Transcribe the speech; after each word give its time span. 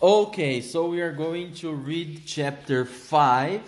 Okay, 0.00 0.60
so 0.60 0.88
we 0.88 1.00
are 1.00 1.10
going 1.10 1.52
to 1.54 1.72
read 1.72 2.22
chapter 2.24 2.84
5 2.84 3.60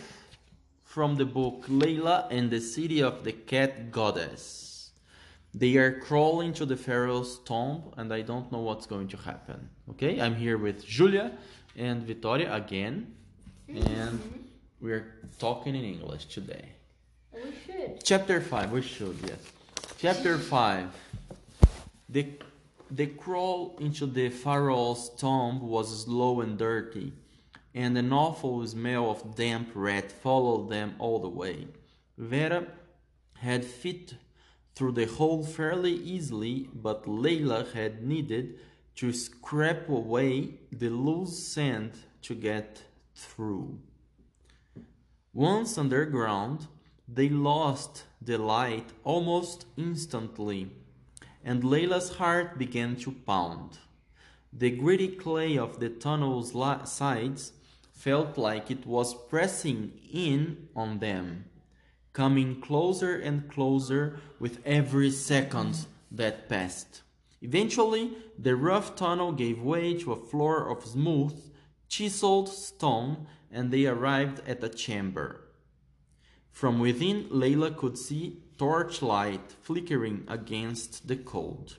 from 0.84 1.16
the 1.16 1.24
book 1.24 1.66
Layla 1.66 2.28
and 2.30 2.48
the 2.48 2.60
City 2.60 3.02
of 3.02 3.24
the 3.24 3.32
Cat 3.32 3.90
Goddess. 3.90 4.92
They 5.52 5.74
are 5.74 5.98
crawling 5.98 6.52
to 6.52 6.64
the 6.64 6.76
Pharaoh's 6.76 7.40
tomb, 7.40 7.82
and 7.96 8.14
I 8.14 8.22
don't 8.22 8.52
know 8.52 8.60
what's 8.60 8.86
going 8.86 9.08
to 9.08 9.16
happen. 9.16 9.70
Okay, 9.90 10.20
I'm 10.20 10.36
here 10.36 10.56
with 10.56 10.86
Julia 10.86 11.32
and 11.74 12.04
Vittoria 12.04 12.54
again, 12.54 13.12
and 13.68 14.20
we're 14.80 15.12
talking 15.40 15.74
in 15.74 15.82
English 15.82 16.26
today. 16.26 16.66
We 17.34 17.40
should. 17.66 18.04
Chapter 18.04 18.40
5, 18.40 18.70
we 18.70 18.82
should, 18.82 19.16
yes. 19.26 19.40
Chapter 19.98 20.38
5. 20.38 20.94
The, 22.08 22.26
the 22.90 23.06
crawl 23.06 23.76
into 23.80 24.06
the 24.06 24.30
pharaoh's 24.30 25.10
tomb 25.10 25.60
was 25.60 26.04
slow 26.04 26.40
and 26.40 26.58
dirty, 26.58 27.12
and 27.74 27.96
an 27.96 28.12
awful 28.12 28.66
smell 28.66 29.10
of 29.10 29.36
damp 29.36 29.70
rat 29.74 30.10
followed 30.10 30.70
them 30.70 30.94
all 30.98 31.20
the 31.20 31.28
way. 31.28 31.66
Vera 32.18 32.66
had 33.38 33.64
fit 33.64 34.14
through 34.74 34.92
the 34.92 35.06
hole 35.06 35.44
fairly 35.44 35.92
easily, 35.92 36.68
but 36.74 37.04
Layla 37.04 37.72
had 37.72 38.02
needed 38.02 38.58
to 38.96 39.12
scrape 39.12 39.88
away 39.88 40.54
the 40.72 40.88
loose 40.90 41.38
sand 41.46 41.92
to 42.22 42.34
get 42.34 42.82
through. 43.14 43.78
Once 45.32 45.78
underground, 45.78 46.66
they 47.06 47.28
lost 47.28 48.04
the 48.20 48.36
light 48.36 48.90
almost 49.04 49.64
instantly, 49.76 50.70
and 51.44 51.62
Layla's 51.62 52.16
heart 52.16 52.58
began 52.58 52.96
to 52.96 53.12
pound. 53.12 53.78
The 54.52 54.70
gritty 54.70 55.08
clay 55.08 55.56
of 55.56 55.80
the 55.80 55.88
tunnel's 55.88 56.52
sides 56.90 57.52
felt 57.92 58.36
like 58.36 58.70
it 58.70 58.86
was 58.86 59.14
pressing 59.28 59.92
in 60.12 60.68
on 60.74 60.98
them, 60.98 61.44
coming 62.12 62.60
closer 62.60 63.14
and 63.16 63.50
closer 63.50 64.18
with 64.38 64.58
every 64.64 65.10
second 65.10 65.86
that 66.10 66.48
passed. 66.48 67.02
Eventually, 67.42 68.12
the 68.38 68.56
rough 68.56 68.96
tunnel 68.96 69.32
gave 69.32 69.62
way 69.62 69.94
to 69.94 70.12
a 70.12 70.16
floor 70.16 70.68
of 70.68 70.84
smooth, 70.84 71.38
chiseled 71.88 72.48
stone, 72.48 73.26
and 73.50 73.70
they 73.70 73.86
arrived 73.86 74.40
at 74.46 74.64
a 74.64 74.68
chamber. 74.68 75.44
From 76.50 76.78
within, 76.78 77.24
Layla 77.30 77.76
could 77.76 77.96
see 77.96 78.42
torchlight 78.60 79.56
flickering 79.62 80.22
against 80.28 81.08
the 81.08 81.16
cold. 81.16 81.78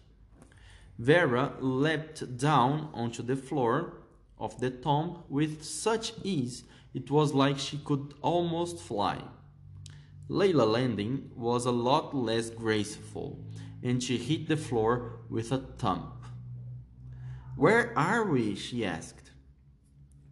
Vera 0.97 1.53
leapt 1.59 2.39
down 2.39 2.89
onto 2.91 3.21
the 3.21 3.35
floor 3.35 3.97
of 4.39 4.59
the 4.59 4.71
tomb 4.71 5.19
with 5.29 5.63
such 5.63 6.13
ease 6.23 6.63
it 6.95 7.11
was 7.11 7.35
like 7.35 7.59
she 7.59 7.77
could 7.77 8.15
almost 8.23 8.79
fly. 8.79 9.21
Layla 10.27 10.67
landing 10.67 11.29
was 11.35 11.67
a 11.67 11.71
lot 11.71 12.15
less 12.15 12.49
graceful, 12.49 13.45
and 13.83 14.01
she 14.01 14.17
hit 14.17 14.47
the 14.47 14.57
floor 14.57 15.19
with 15.29 15.51
a 15.51 15.59
thump. 15.59 16.25
Where 17.55 17.93
are 17.95 18.25
we? 18.25 18.55
she 18.55 18.83
asked. 18.83 19.29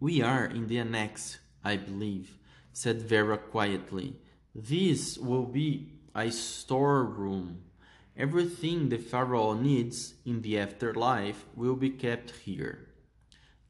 We 0.00 0.20
are 0.20 0.46
in 0.46 0.66
the 0.66 0.80
annex, 0.80 1.38
I 1.62 1.76
believe, 1.76 2.38
said 2.72 3.02
Vera 3.02 3.38
quietly. 3.38 4.16
This 4.52 5.16
will 5.16 5.46
be 5.46 5.99
a 6.20 6.30
storeroom. 6.30 7.62
Everything 8.16 8.88
the 8.88 8.98
pharaoh 8.98 9.54
needs 9.54 10.14
in 10.26 10.42
the 10.42 10.58
afterlife 10.58 11.46
will 11.54 11.76
be 11.76 11.90
kept 11.90 12.30
here. 12.44 12.88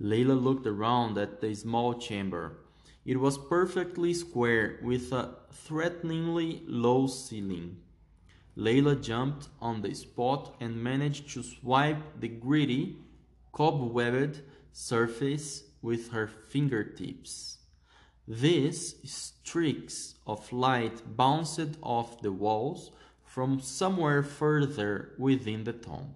Layla 0.00 0.40
looked 0.42 0.66
around 0.66 1.18
at 1.18 1.40
the 1.40 1.54
small 1.54 1.94
chamber. 1.94 2.58
It 3.04 3.20
was 3.20 3.38
perfectly 3.38 4.14
square 4.14 4.80
with 4.82 5.12
a 5.12 5.36
threateningly 5.52 6.62
low 6.66 7.06
ceiling. 7.06 7.76
Layla 8.56 9.00
jumped 9.00 9.48
on 9.60 9.82
the 9.82 9.94
spot 9.94 10.56
and 10.60 10.82
managed 10.82 11.30
to 11.34 11.42
swipe 11.42 12.20
the 12.20 12.28
gritty, 12.28 12.96
cobwebbed 13.52 14.40
surface 14.72 15.64
with 15.82 16.10
her 16.10 16.26
fingertips. 16.26 17.58
These 18.26 18.96
streaks 19.04 20.14
of 20.30 20.52
light 20.52 21.02
bounced 21.16 21.76
off 21.82 22.22
the 22.22 22.32
walls 22.32 22.90
from 23.24 23.60
somewhere 23.60 24.22
further 24.22 25.12
within 25.18 25.64
the 25.64 25.72
tomb. 25.72 26.14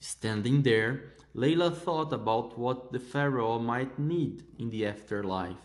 Standing 0.00 0.62
there, 0.62 1.14
Layla 1.34 1.76
thought 1.76 2.12
about 2.12 2.58
what 2.58 2.92
the 2.92 2.98
pharaoh 2.98 3.58
might 3.58 3.98
need 3.98 4.44
in 4.58 4.70
the 4.70 4.86
afterlife. 4.86 5.64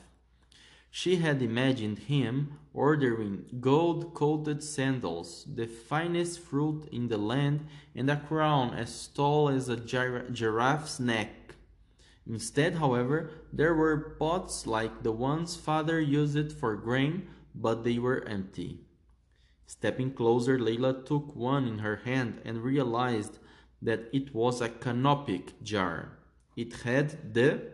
She 0.91 1.17
had 1.17 1.41
imagined 1.41 1.99
him 1.99 2.59
ordering 2.73 3.45
gold 3.59 4.13
coated 4.13 4.63
sandals, 4.63 5.45
the 5.53 5.65
finest 5.65 6.39
fruit 6.39 6.87
in 6.91 7.07
the 7.07 7.17
land, 7.17 7.67
and 7.95 8.09
a 8.09 8.17
crown 8.17 8.73
as 8.73 9.07
tall 9.07 9.49
as 9.49 9.67
a 9.69 9.75
gir- 9.75 10.29
giraffe's 10.31 10.99
neck. 10.99 11.55
Instead, 12.27 12.75
however, 12.75 13.29
there 13.53 13.73
were 13.73 14.15
pots 14.19 14.65
like 14.65 15.03
the 15.03 15.11
ones 15.11 15.55
father 15.55 15.99
used 15.99 16.51
for 16.51 16.75
grain, 16.75 17.27
but 17.55 17.83
they 17.83 17.97
were 17.97 18.27
empty. 18.27 18.81
Stepping 19.65 20.11
closer, 20.13 20.59
Layla 20.59 21.05
took 21.05 21.35
one 21.35 21.67
in 21.67 21.79
her 21.79 21.97
hand 21.97 22.41
and 22.45 22.61
realized 22.61 23.39
that 23.81 24.09
it 24.13 24.33
was 24.33 24.61
a 24.61 24.69
canopic 24.69 25.61
jar. 25.63 26.19
It 26.55 26.73
had 26.83 27.33
the 27.33 27.73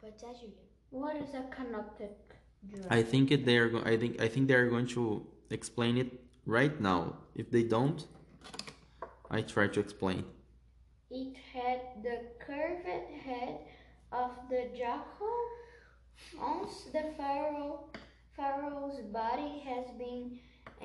Pode 0.00 0.18
ser, 0.18 0.26
Júlia. 0.28 0.64
What 0.90 1.16
is 1.16 1.34
a 1.34 1.44
canopic 1.54 2.18
jar? 2.66 2.86
I 2.90 3.02
think 3.02 3.30
it 3.30 3.44
they 3.44 3.58
are 3.58 3.70
I 3.86 3.96
think 3.96 4.20
I 4.20 4.28
think 4.28 4.48
they 4.48 4.54
are 4.54 4.68
going 4.68 4.86
to 4.98 5.26
explain 5.50 5.96
it 5.98 6.10
right 6.46 6.80
now. 6.80 7.16
If 7.34 7.50
they 7.50 7.62
don't, 7.62 8.04
I 9.30 9.42
try 9.42 9.68
to 9.68 9.80
explain. 9.80 10.24
It 11.10 11.36
had 11.52 11.80
the 12.02 12.22
curved 12.38 12.86
head 12.86 13.58
of 14.12 14.30
the 14.48 14.70
jackal. 14.76 15.38
Once 16.38 16.84
the 16.92 17.04
pharaoh, 17.16 17.88
pharaoh's 18.40 19.00
body 19.12 19.52
has 19.70 19.86
been 19.98 20.38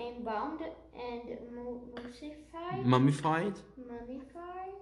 embalmed 0.07 0.61
and 1.07 1.23
mu- 1.55 1.79
mussified, 1.95 2.85
Mummified? 2.85 3.53
mummified, 3.91 4.79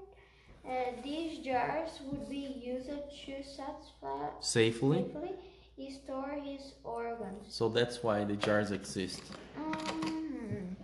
uh, 0.67 0.71
these 1.03 1.39
jars 1.45 1.91
would 2.07 2.27
be 2.29 2.45
used 2.73 2.89
to 3.25 3.33
satisfy, 3.43 4.29
Safely. 4.39 4.97
safely 5.03 5.91
store 6.03 6.35
his 6.43 6.73
organs. 6.83 7.45
So 7.49 7.67
that's 7.69 8.01
why 8.03 8.23
the 8.23 8.35
jars 8.35 8.71
exist. 8.71 9.21
Um, 9.57 10.75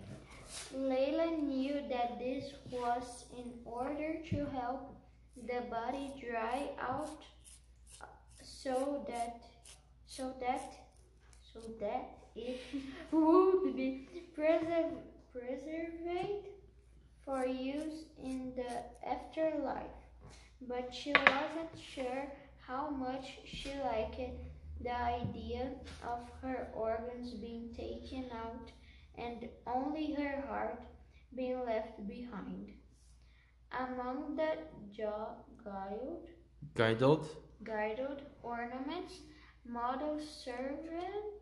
Layla 0.76 1.28
knew 1.42 1.76
that 1.90 2.20
this 2.20 2.46
was 2.72 3.26
in 3.38 3.48
order 3.66 4.10
to 4.32 4.38
help 4.60 4.96
the 5.48 5.62
body 5.70 6.12
dry 6.20 6.70
out 6.82 7.24
uh, 8.02 8.06
so 8.44 9.06
that 9.08 9.42
so 10.08 10.34
that 10.42 10.74
so 11.54 11.60
that 11.80 12.18
it 12.36 12.60
would 13.12 13.76
be 13.76 14.08
preserve, 14.36 14.94
preserved 15.34 16.46
for 17.26 17.46
use 17.46 18.06
in 18.24 18.54
the 18.56 18.72
afterlife. 19.08 19.98
But 20.62 20.94
she 20.94 21.12
wasn't 21.12 21.76
sure 21.94 22.32
how 22.68 22.90
much 22.90 23.40
she 23.46 23.72
liked 23.84 24.20
the 24.82 24.96
idea 24.96 25.72
of 26.04 26.20
her 26.42 26.68
organs 26.74 27.34
being 27.34 27.74
taken 27.76 28.26
out 28.34 28.72
and 29.18 29.50
only 29.68 30.14
her 30.14 30.42
heart 30.48 30.79
being 31.35 31.66
left 31.66 32.08
behind. 32.08 32.73
Among 33.72 34.35
the 34.35 34.58
Guided? 36.76 37.22
guided 37.64 38.22
ornaments, 38.44 39.14
model 39.66 40.20
servants, 40.20 41.39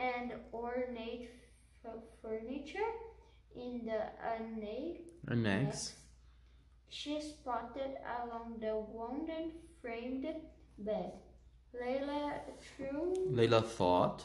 and 0.00 0.32
ornate 0.52 1.30
f- 1.84 1.92
furniture 2.22 2.90
in 3.54 3.82
the 3.84 4.00
annex, 4.32 5.00
Annex. 5.30 5.94
she 6.88 7.20
spotted 7.20 7.92
along 8.22 8.56
the 8.60 8.74
wooden 8.92 9.52
framed 9.82 10.26
bed. 10.78 11.12
Layla 11.74 12.32
threw 12.76 13.14
Layla 13.30 13.62
thought. 13.64 14.24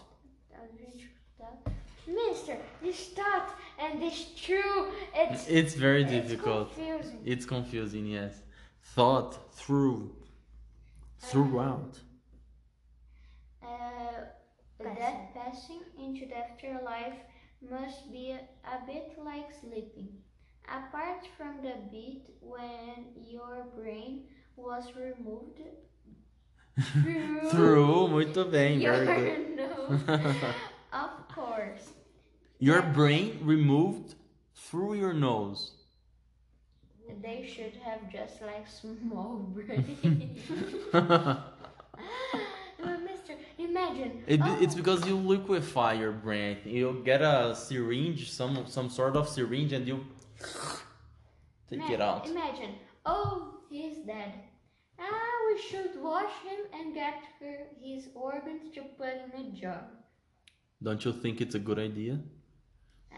a 0.53 0.65
gente 0.77 1.07
tá- 1.39 1.71
Mister, 2.07 2.57
this 2.83 3.09
thought 3.15 3.49
and 3.79 3.99
this 4.01 4.27
true, 4.35 4.91
it's, 5.15 5.47
It's 5.47 5.73
very 5.73 6.03
it's 6.03 6.11
difficult. 6.11 6.73
confusing. 6.75 7.19
It's 7.25 7.45
confusing, 7.45 8.05
yes. 8.07 8.41
Thought 8.95 9.31
through. 9.55 10.11
Throughout. 11.19 11.97
Um, 11.99 12.04
Uh, 14.79 14.93
that 14.99 15.33
passing 15.33 15.81
into 15.97 16.25
the 16.27 16.37
afterlife 16.37 17.17
must 17.61 18.11
be 18.11 18.31
a, 18.31 18.39
a 18.67 18.85
bit 18.85 19.13
like 19.23 19.51
sleeping. 19.53 20.09
Apart 20.67 21.27
from 21.37 21.61
the 21.61 21.75
bit 21.91 22.29
when 22.41 23.05
your 23.27 23.65
brain 23.75 24.23
was 24.55 24.85
removed 24.95 25.61
through, 27.49 27.49
Through, 27.49 28.07
muito 28.09 28.43
bem, 28.49 28.79
your 28.79 29.05
very 29.05 29.45
good. 29.45 29.55
nose. 29.55 30.01
of 30.93 31.27
course. 31.33 31.93
Your 32.59 32.81
brain 32.81 33.39
removed 33.43 34.15
through 34.55 34.95
your 34.95 35.13
nose. 35.13 35.71
They 37.21 37.45
should 37.47 37.75
have 37.83 38.11
just 38.11 38.41
like 38.41 38.67
small 38.67 39.37
brain. 39.37 40.35
Imagine. 43.65 44.23
It, 44.27 44.39
oh, 44.43 44.57
It's 44.61 44.75
because 44.75 45.05
you 45.07 45.15
liquefy 45.15 45.93
your 45.93 46.11
brain. 46.11 46.57
You 46.65 47.01
get 47.03 47.21
a 47.21 47.55
syringe, 47.55 48.31
some 48.31 48.65
some 48.67 48.89
sort 48.89 49.15
of 49.15 49.27
syringe, 49.29 49.73
and 49.73 49.87
you 49.87 50.05
take 51.69 51.89
it 51.89 52.01
out. 52.01 52.27
Imagine. 52.27 52.75
Oh, 53.05 53.59
he's 53.69 53.97
dead. 54.05 54.33
Ah, 54.99 55.31
we 55.47 55.61
should 55.61 56.01
wash 56.01 56.31
him 56.43 56.59
and 56.73 56.93
get 56.93 57.15
her, 57.39 57.67
his 57.81 58.07
organs 58.15 58.73
to 58.73 58.81
put 58.97 59.13
in 59.25 59.31
a 59.41 59.51
jar. 59.51 59.83
Don't 60.81 61.03
you 61.03 61.11
think 61.13 61.41
it's 61.41 61.55
a 61.55 61.59
good 61.59 61.79
idea? 61.79 62.19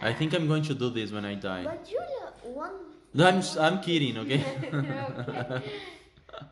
I 0.02 0.14
think 0.14 0.34
I'm 0.34 0.48
going 0.48 0.64
to 0.64 0.76
do 0.76 0.90
this 0.90 1.12
when 1.12 1.26
I 1.26 1.36
die. 1.36 1.64
But 1.64 1.86
Julia, 1.86 2.34
one. 2.44 2.72
I'm 3.20 3.42
I'm 3.60 3.82
kidding, 3.82 4.18
okay? 4.24 4.44
okay. 4.74 5.64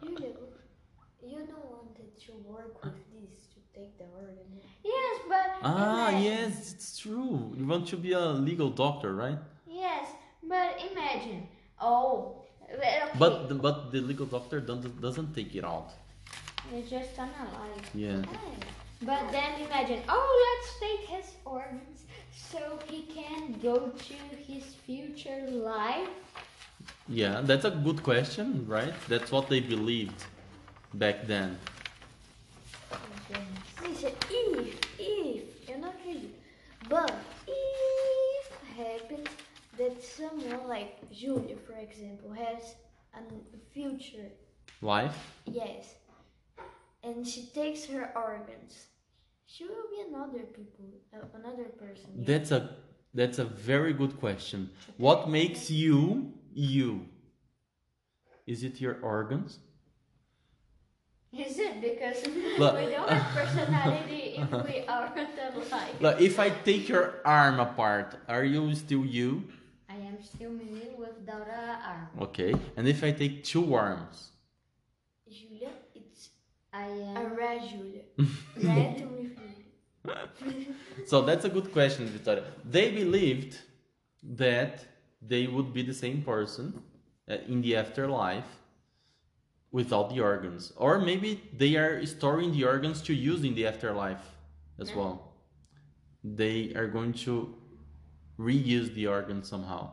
Julia, 0.02 0.34
you 1.24 1.40
don't 1.46 1.70
wanted 1.70 2.10
to 2.26 2.32
work 2.48 2.84
with 2.84 2.94
this 3.14 3.48
to 3.54 3.60
take 3.80 3.98
the 3.98 4.06
organ. 4.16 4.35
Yes, 4.84 5.16
but 5.28 5.46
ah, 5.64 6.10
imagine. 6.10 6.24
yes, 6.24 6.74
it's 6.74 7.00
true. 7.00 7.54
You 7.58 7.66
want 7.66 7.88
to 7.88 7.98
be 7.98 8.12
a 8.14 8.28
legal 8.30 8.70
doctor, 8.70 9.16
right? 9.16 9.38
Yes, 9.68 10.08
but 10.44 10.80
imagine. 10.92 11.48
Oh, 11.82 12.46
okay. 12.72 13.02
But 13.18 13.50
the, 13.50 13.56
but 13.56 13.92
the 13.92 14.02
legal 14.02 14.26
doctor 14.26 14.60
doesn't 14.60 15.02
doesn't 15.02 15.34
take 15.34 15.56
it 15.56 15.64
out. 15.64 15.90
it's 16.74 16.90
just 16.90 17.18
analyze. 17.18 17.86
Yeah. 17.94 18.22
But 19.02 19.32
then 19.32 19.62
imagine, 19.62 20.02
oh, 20.10 20.28
let's 20.46 20.80
take 20.80 21.10
his 21.10 21.36
organs 21.46 22.06
so 22.32 22.80
he 22.88 23.04
can 23.04 23.60
go 23.62 23.90
to 23.90 24.16
his 24.48 24.64
future 24.86 25.46
life. 25.50 26.10
Yeah, 27.08 27.42
that's 27.44 27.66
a 27.66 27.72
good 27.72 28.02
question, 28.04 28.66
right? 28.68 28.94
That's 29.08 29.32
what 29.32 29.50
they 29.50 29.60
believed 29.60 30.24
back 30.94 31.28
then. 31.28 31.58
If, 34.04 34.80
if, 35.00 35.70
you're 35.70 35.78
not 35.78 35.96
really, 36.06 36.32
but 36.90 37.16
if 37.48 38.52
happens 38.76 39.28
that 39.78 40.04
someone 40.04 40.68
like 40.68 41.10
Julia, 41.12 41.56
for 41.66 41.78
example, 41.78 42.32
has 42.34 42.76
a 43.14 43.22
future, 43.74 44.30
Life? 44.82 45.16
yes, 45.46 45.96
and 47.04 47.26
she 47.26 47.46
takes 47.54 47.86
her 47.86 48.12
organs, 48.16 48.88
she 49.46 49.64
will 49.64 49.88
be 49.90 50.02
another 50.10 50.44
people, 50.44 50.86
uh, 51.14 51.26
another 51.40 51.70
person. 51.80 52.10
yeah. 52.16 52.26
That's 52.26 52.52
a 52.52 52.76
that's 53.14 53.40
a 53.40 53.46
very 53.46 53.94
good 53.94 54.20
question. 54.20 54.72
What 54.98 55.30
makes 55.30 55.72
you 55.72 56.34
you? 56.54 57.08
Is 58.46 58.64
it 58.64 58.82
your 58.82 59.00
organs? 59.02 59.60
Is 61.38 61.60
it 61.60 61.82
because 61.82 62.24
Look- 62.58 62.76
we 62.80 62.86
don't 62.94 63.10
have 63.10 63.34
personality 63.36 64.36
if 64.38 64.52
we 64.52 64.80
aren't 64.88 65.38
alive? 65.54 65.96
Like 66.02 66.22
if 66.22 66.40
I 66.40 66.50
take 66.50 66.88
your 66.90 67.16
arm 67.26 67.60
apart, 67.60 68.16
are 68.28 68.44
you 68.44 68.74
still 68.76 69.06
you? 69.06 69.44
I 69.90 69.96
am 69.96 70.18
still 70.22 70.52
me 70.52 70.90
without 70.98 71.48
a 71.48 71.80
arm. 71.86 72.08
Okay. 72.22 72.54
And 72.78 72.88
if 72.88 73.04
I 73.04 73.12
take 73.12 73.44
two 73.44 73.74
arms? 73.76 74.30
Julia, 75.30 75.70
it's 75.94 76.30
I 76.74 76.86
am. 76.88 77.36
red 77.36 77.62
Julia. 77.70 78.04
red 78.64 79.02
with 79.18 79.36
Julia. 79.38 80.30
So 81.06 81.22
that's 81.22 81.46
a 81.46 81.50
good 81.50 81.72
question, 81.72 82.06
Victoria. 82.08 82.44
They 82.64 82.92
believed 82.92 83.58
that 84.24 84.86
they 85.22 85.48
would 85.48 85.74
be 85.74 85.84
the 85.84 85.94
same 85.94 86.22
person 86.24 86.82
uh, 87.30 87.38
in 87.48 87.62
the 87.62 87.76
afterlife 87.76 88.46
without 89.76 90.10
the 90.10 90.22
organs. 90.22 90.72
Or 90.78 91.00
maybe 91.00 91.30
they 91.62 91.76
are 91.76 92.06
storing 92.06 92.54
the 92.54 92.64
organs 92.64 93.02
to 93.08 93.14
use 93.14 93.44
in 93.44 93.54
the 93.56 93.68
afterlife 93.68 94.26
as 94.80 94.90
Yeah. 94.90 94.98
well. 95.00 95.16
They 96.24 96.74
are 96.80 96.88
going 96.98 97.14
to 97.28 97.36
reuse 98.40 98.90
the 98.94 99.06
organ 99.18 99.44
somehow. 99.44 99.84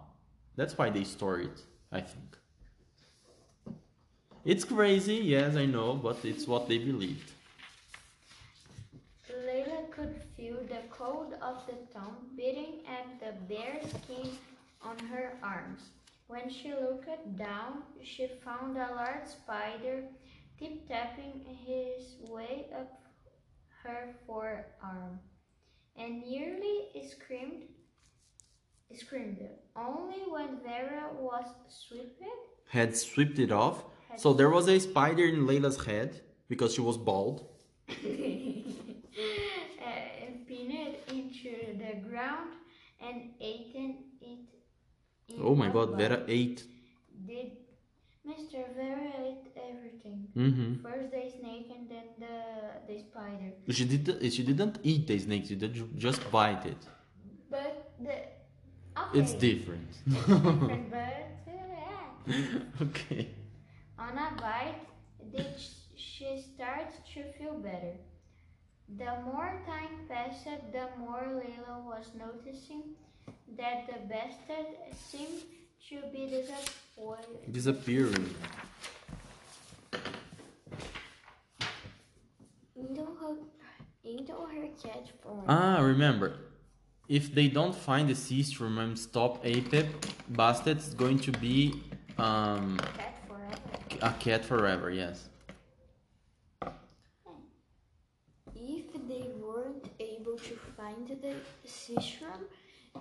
That's 0.58 0.74
why 0.78 0.88
they 0.90 1.02
store 1.02 1.40
it, 1.48 1.58
I 1.90 2.00
think. 2.00 2.30
It's 4.44 4.64
crazy, 4.64 5.18
yes, 5.34 5.56
I 5.56 5.66
know, 5.66 5.88
but 6.06 6.24
it's 6.30 6.46
what 6.52 6.68
they 6.68 6.78
believed. 6.78 7.28
Layla 9.48 9.80
could 9.90 10.14
feel 10.36 10.58
the 10.74 10.82
cold 10.90 11.30
of 11.50 11.56
the 11.68 11.78
tomb 11.92 12.16
beating 12.36 12.74
at 12.98 13.06
the 13.22 13.32
bare 13.50 13.80
skin 13.96 14.28
on 14.90 14.96
her 15.12 15.26
arms. 15.42 15.82
When 16.32 16.48
she 16.48 16.72
looked 16.72 17.36
down, 17.36 17.82
she 18.02 18.26
found 18.42 18.78
a 18.78 18.88
large 18.94 19.28
spider 19.28 20.04
tip 20.58 20.88
tapping 20.88 21.44
his 21.66 22.16
way 22.26 22.68
up 22.74 23.02
her 23.82 24.14
forearm, 24.26 25.20
and 25.94 26.22
nearly 26.22 26.88
screamed. 27.06 27.64
Screamed. 28.94 29.46
Only 29.76 30.22
when 30.26 30.60
Vera 30.64 31.10
was 31.20 31.44
swept, 31.68 32.22
Had 32.70 32.96
swept 32.96 33.38
it 33.38 33.52
off. 33.52 33.84
So 34.16 34.32
there 34.32 34.48
was 34.48 34.68
a 34.68 34.78
spider 34.78 35.26
in 35.26 35.46
Layla's 35.46 35.84
head 35.84 36.22
because 36.48 36.72
she 36.72 36.80
was 36.80 36.96
bald. 36.96 37.46
uh, 37.90 37.94
pinned 40.48 40.72
it 40.86 41.04
into 41.08 41.76
the 41.76 42.08
ground 42.08 42.52
and 43.02 43.32
eaten 43.38 43.96
it. 44.22 44.51
Oh 45.40 45.54
my 45.54 45.68
god, 45.68 45.92
bite. 45.92 45.98
Vera 45.98 46.22
ate. 46.28 46.64
Did 47.26 47.52
Mr. 48.26 48.60
Vera 48.76 49.12
ate 49.18 49.48
everything? 49.56 50.28
Mm-hmm. 50.36 50.82
First 50.82 51.10
the 51.10 51.22
snake 51.38 51.68
and 51.74 51.88
then 51.88 52.06
the 52.18 52.36
the 52.92 52.98
spider. 53.00 53.52
She 53.70 53.84
did. 53.84 54.32
She 54.32 54.42
didn't 54.44 54.78
eat 54.82 55.06
the 55.06 55.18
snake. 55.18 55.46
She 55.46 55.56
did 55.56 55.74
just 55.98 56.20
bite 56.30 56.66
it. 56.66 56.82
But 57.50 57.92
the 58.00 58.16
okay, 59.00 59.18
It's 59.20 59.34
different. 59.34 59.90
different, 60.08 60.90
but 60.90 61.26
yeah. 61.46 62.82
okay. 62.86 63.28
On 63.98 64.16
a 64.18 64.28
bite, 64.40 64.82
did 65.32 65.46
she 65.96 66.40
starts 66.42 66.96
to 67.14 67.20
feel 67.38 67.54
better. 67.54 67.94
The 68.88 69.12
more 69.24 69.62
time 69.66 70.06
passed, 70.08 70.44
the 70.72 70.86
more 70.98 71.24
Layla 71.38 71.82
was 71.84 72.10
noticing 72.14 72.94
that 73.56 73.86
the 73.86 74.14
Bastet 74.14 74.66
seemed 74.94 75.42
to 75.88 75.96
be 76.12 76.26
disappointed. 76.26 77.52
Disappearing. 77.52 78.34
Então 82.76 83.06
her, 83.20 83.36
então 84.04 84.46
her 84.46 84.68
cat 84.82 85.08
form. 85.22 85.44
Ah, 85.48 85.78
remember. 85.80 86.36
If 87.08 87.34
they 87.34 87.48
don't 87.48 87.74
find 87.74 88.08
the 88.08 88.14
Sistrum 88.14 88.78
and 88.78 88.98
stop 88.98 89.44
Apep, 89.44 89.88
Bastet's 90.32 90.94
going 90.94 91.18
to 91.20 91.32
be 91.32 91.82
um, 92.16 92.78
Cat 92.96 93.18
forever. 93.28 93.98
a 94.02 94.12
cat 94.18 94.44
forever. 94.44 94.90
Yes. 94.90 95.28
If 98.54 98.92
they 99.08 99.28
weren't 99.40 99.88
able 100.00 100.36
to 100.38 100.56
find 100.76 101.08
the 101.08 101.34
Sistrum 101.66 102.46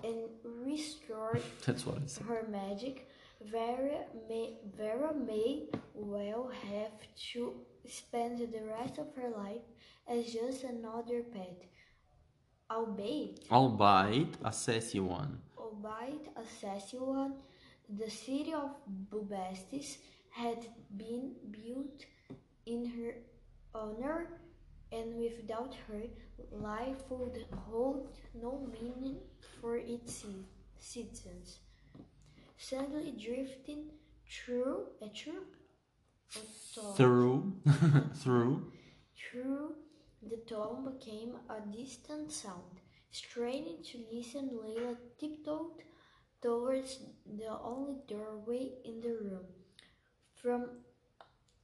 and 0.03 0.29
restore 0.65 1.39
That's 1.65 1.85
what 1.85 1.97
I 1.97 2.05
said. 2.07 2.25
her 2.27 2.45
magic, 2.49 3.07
Vera 3.51 4.01
may, 4.29 4.53
Vera 4.77 5.13
may 5.13 5.63
well 5.93 6.51
have 6.69 6.97
to 7.33 7.53
spend 7.87 8.39
the 8.39 8.63
rest 8.77 8.97
of 8.99 9.07
her 9.15 9.29
life 9.29 9.65
as 10.07 10.25
just 10.33 10.63
another 10.63 11.23
pet. 11.33 11.63
Albeit, 12.69 13.39
Albeit 13.51 14.37
a 14.45 14.51
sassy 14.53 14.99
one. 14.99 15.39
albeit 15.57 16.27
a 16.37 16.43
sassy 16.61 16.97
one, 16.97 17.33
the 17.89 18.09
city 18.09 18.53
of 18.53 18.71
Bubastis 19.11 19.97
had 20.29 20.65
been 20.95 21.33
built 21.51 22.05
in 22.65 22.85
her 22.85 23.15
honor, 23.75 24.27
and 24.93 25.17
without 25.17 25.75
her, 25.87 26.03
life 26.51 27.01
would 27.09 27.45
hold 27.69 28.07
no 28.41 28.65
meaning 28.71 29.17
for 29.59 29.77
its 29.77 30.25
citizens. 30.77 31.59
Suddenly 32.57 33.11
drifting 33.11 33.89
through 34.29 34.87
a 35.01 35.09
troop. 35.09 35.55
Through, 36.95 37.53
oh, 37.67 38.03
through. 38.15 38.71
Through 39.17 39.75
the 40.21 40.37
tomb 40.47 40.93
came 40.99 41.33
a 41.49 41.59
distant 41.75 42.31
sound. 42.31 42.79
Straining 43.11 43.83
to 43.83 44.05
listen, 44.11 44.51
Layla 44.53 44.95
tiptoed 45.19 45.83
towards 46.41 46.99
the 47.25 47.49
only 47.49 47.97
doorway 48.07 48.71
in 48.85 49.01
the 49.01 49.09
room. 49.09 49.45
From 50.41 50.69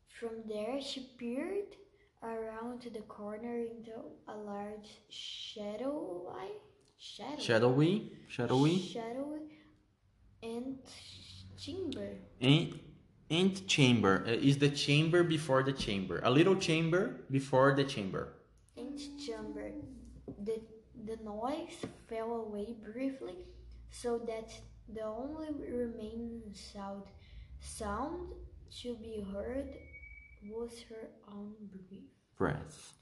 From 0.08 0.44
there, 0.48 0.82
she 0.82 1.02
peered 1.18 1.76
around 2.24 2.82
the 2.82 3.02
corner 3.02 3.60
into 3.60 3.94
a 4.28 4.36
large 4.36 4.90
shadow 5.10 6.26
shadowy, 6.34 6.52
shadow, 6.98 7.40
Shadowy, 7.40 8.12
shadowy, 8.28 8.80
shadowy 8.80 9.40
and 10.44 10.78
chamber. 11.58 12.10
and, 12.42 12.80
and 13.30 13.68
chamber 13.68 14.24
uh, 14.28 14.32
is 14.32 14.58
the 14.58 14.70
chamber 14.70 15.24
before 15.24 15.64
the 15.64 15.74
chamber. 15.74 16.20
A 16.24 16.30
little 16.30 16.56
chamber 16.56 17.22
before 17.32 17.74
the 17.74 17.84
chamber. 17.84 18.34
and 18.78 18.98
chamber. 19.26 19.72
The, 20.44 20.62
the 21.06 21.18
noise 21.24 21.78
fell 22.10 22.32
away 22.48 22.76
briefly, 22.84 23.36
so 23.90 24.20
that 24.28 24.50
the 24.94 25.04
only 25.04 25.48
remaining 25.70 26.42
sound, 26.54 27.04
sound 27.60 28.34
to 28.82 28.96
be 28.96 29.26
heard 29.34 29.68
was 30.50 30.72
her 30.90 31.10
own 31.32 31.54
breath. 31.72 32.04
Breath. 32.38 32.94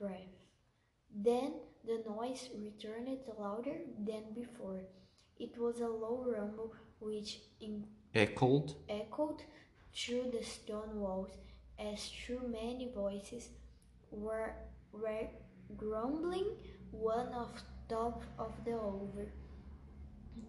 breath. 0.00 0.36
Then 1.14 1.52
the 1.84 2.02
noise 2.08 2.48
returned 2.58 3.18
louder 3.38 3.78
than 3.98 4.32
before. 4.34 4.80
It 5.38 5.56
was 5.58 5.80
a 5.80 5.88
low 5.88 6.24
rumble 6.36 6.72
which 7.00 7.40
in- 7.60 7.86
Echoed. 8.14 8.74
echoed 8.88 9.42
through 9.94 10.30
the 10.32 10.42
stone 10.42 10.98
walls 11.00 11.38
as 11.78 12.08
through 12.08 12.48
many 12.48 12.90
voices 12.94 13.50
were, 14.10 14.54
were 14.92 15.28
grumbling 15.76 16.56
one 16.90 17.28
on 17.32 17.50
top 17.88 18.22
of 18.38 18.52
the 18.64 18.76
other. 18.76 19.32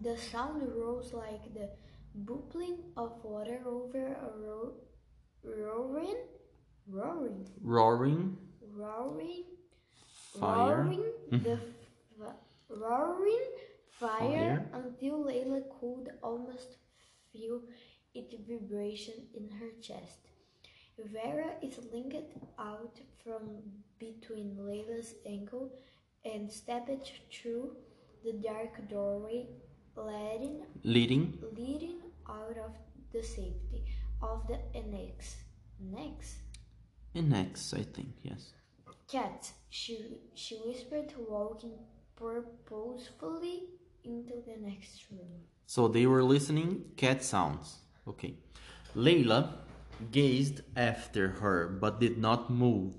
The 0.01 0.17
sound 0.17 0.61
rose 0.75 1.13
like 1.13 1.53
the 1.53 1.69
bubbling 2.15 2.77
of 2.97 3.23
water 3.23 3.61
over 3.65 4.05
a 4.07 4.31
ro- 4.39 4.73
roaring, 5.43 6.17
roaring, 6.87 7.45
Roaring. 7.61 8.37
roaring, 8.75 9.43
Fire. 10.37 10.83
roaring 10.83 11.03
mm-hmm. 11.31 11.43
the 11.43 11.53
f- 11.53 12.35
roaring 12.69 13.45
fire, 13.91 14.19
Fire. 14.19 14.69
until 14.73 15.23
Layla 15.25 15.63
could 15.79 16.11
almost 16.21 16.77
feel 17.33 17.61
its 18.13 18.35
vibration 18.47 19.15
in 19.35 19.49
her 19.59 19.71
chest. 19.81 20.27
Vera 21.11 21.51
is 21.63 21.79
linked 21.93 22.33
out 22.59 22.99
from 23.23 23.61
between 23.99 24.57
Layla's 24.59 25.15
ankle 25.25 25.71
and 26.25 26.51
stepped 26.51 27.11
through 27.31 27.75
the 28.23 28.33
dark 28.33 28.87
doorway, 28.89 29.47
leading 29.95 30.65
Leading. 30.83 31.37
leading 31.57 31.99
out 32.29 32.57
of 32.57 32.71
the 33.13 33.23
safety 33.23 33.85
of 34.21 34.45
the 34.47 34.59
annex. 34.77 35.37
Annex. 35.81 36.35
Annex, 37.15 37.73
I 37.73 37.83
think, 37.83 38.13
yes. 38.23 38.51
Cat, 39.11 39.51
she, 39.69 40.19
she 40.35 40.55
whispered, 40.57 41.13
walking 41.17 41.79
purposefully 42.15 43.63
into 44.03 44.33
the 44.45 44.57
next 44.61 45.05
room. 45.11 45.45
So 45.65 45.87
they 45.87 46.05
were 46.05 46.23
listening 46.23 46.85
cat 46.95 47.23
sounds. 47.23 47.79
Okay. 48.07 48.35
Layla 48.95 49.53
gazed 50.11 50.61
after 50.75 51.29
her 51.41 51.67
but 51.67 51.99
did 51.99 52.17
not 52.17 52.49
move. 52.49 52.95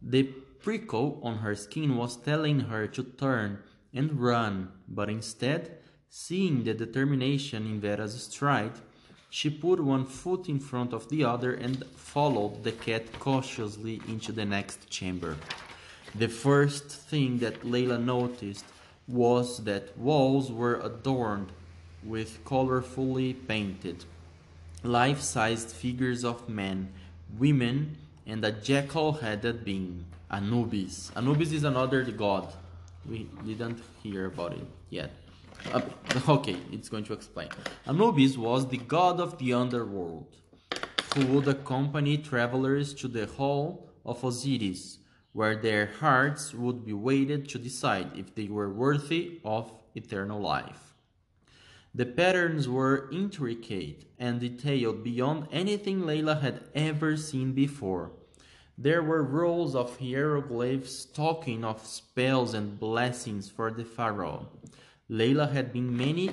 The 0.00 0.24
prickle 0.60 1.20
on 1.22 1.38
her 1.38 1.54
skin 1.54 1.96
was 1.96 2.16
telling 2.16 2.60
her 2.60 2.86
to 2.88 3.02
turn 3.02 3.62
and 3.92 4.20
run, 4.20 4.70
but 4.88 5.08
instead, 5.08 5.78
seeing 6.08 6.64
the 6.64 6.74
determination 6.74 7.66
in 7.66 7.80
Vera's 7.80 8.22
stride, 8.22 8.80
she 9.30 9.50
put 9.50 9.80
one 9.80 10.06
foot 10.06 10.48
in 10.48 10.58
front 10.58 10.92
of 10.92 11.08
the 11.08 11.24
other 11.24 11.52
and 11.52 11.84
followed 11.96 12.64
the 12.64 12.72
cat 12.72 13.18
cautiously 13.18 14.00
into 14.08 14.32
the 14.32 14.44
next 14.44 14.88
chamber. 14.88 15.36
The 16.14 16.28
first 16.28 16.86
thing 16.86 17.38
that 17.38 17.62
Layla 17.62 18.02
noticed 18.02 18.64
was 19.06 19.64
that 19.64 19.96
walls 19.98 20.50
were 20.50 20.80
adorned 20.80 21.52
with 22.02 22.44
colorfully 22.44 23.34
painted, 23.46 24.04
life 24.82 25.20
sized 25.20 25.70
figures 25.70 26.24
of 26.24 26.48
men, 26.48 26.92
women, 27.38 27.96
and 28.26 28.44
a 28.44 28.52
jackal 28.52 29.12
headed 29.12 29.64
being, 29.64 30.04
Anubis. 30.30 31.10
Anubis 31.16 31.52
is 31.52 31.64
another 31.64 32.02
god. 32.04 32.52
We 33.08 33.28
didn't 33.46 33.82
hear 34.02 34.26
about 34.26 34.52
it 34.52 34.66
yet. 34.90 35.10
Uh, 35.72 35.80
okay, 36.28 36.56
it's 36.72 36.88
going 36.88 37.04
to 37.04 37.12
explain. 37.12 37.48
Anubis 37.86 38.36
was 38.36 38.68
the 38.68 38.78
god 38.78 39.20
of 39.20 39.38
the 39.38 39.52
underworld, 39.52 40.36
who 41.14 41.26
would 41.26 41.48
accompany 41.48 42.16
travelers 42.18 42.94
to 42.94 43.08
the 43.08 43.26
hall 43.26 43.90
of 44.04 44.24
Osiris, 44.24 44.98
where 45.32 45.56
their 45.56 45.86
hearts 46.00 46.54
would 46.54 46.84
be 46.84 46.92
weighted 46.92 47.48
to 47.50 47.58
decide 47.58 48.10
if 48.16 48.34
they 48.34 48.48
were 48.48 48.70
worthy 48.70 49.40
of 49.44 49.72
eternal 49.94 50.40
life. 50.40 50.94
The 51.94 52.06
patterns 52.06 52.68
were 52.68 53.08
intricate 53.12 54.04
and 54.18 54.40
detailed 54.40 55.02
beyond 55.02 55.48
anything 55.50 56.02
Layla 56.02 56.40
had 56.40 56.64
ever 56.74 57.16
seen 57.16 57.52
before. 57.52 58.12
There 58.76 59.02
were 59.02 59.22
rows 59.24 59.74
of 59.74 59.98
hieroglyphs 59.98 61.04
talking 61.06 61.64
of 61.64 61.84
spells 61.84 62.54
and 62.54 62.78
blessings 62.78 63.50
for 63.50 63.72
the 63.72 63.84
pharaoh. 63.84 64.46
Layla 65.10 65.50
had 65.52 65.72
been 65.72 65.96
many 65.96 66.30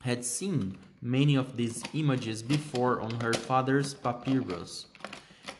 had 0.00 0.24
seen 0.24 0.76
many 1.00 1.36
of 1.36 1.56
these 1.56 1.84
images 1.94 2.42
before 2.42 3.00
on 3.00 3.20
her 3.20 3.32
father's 3.32 3.94
papyrus. 3.94 4.86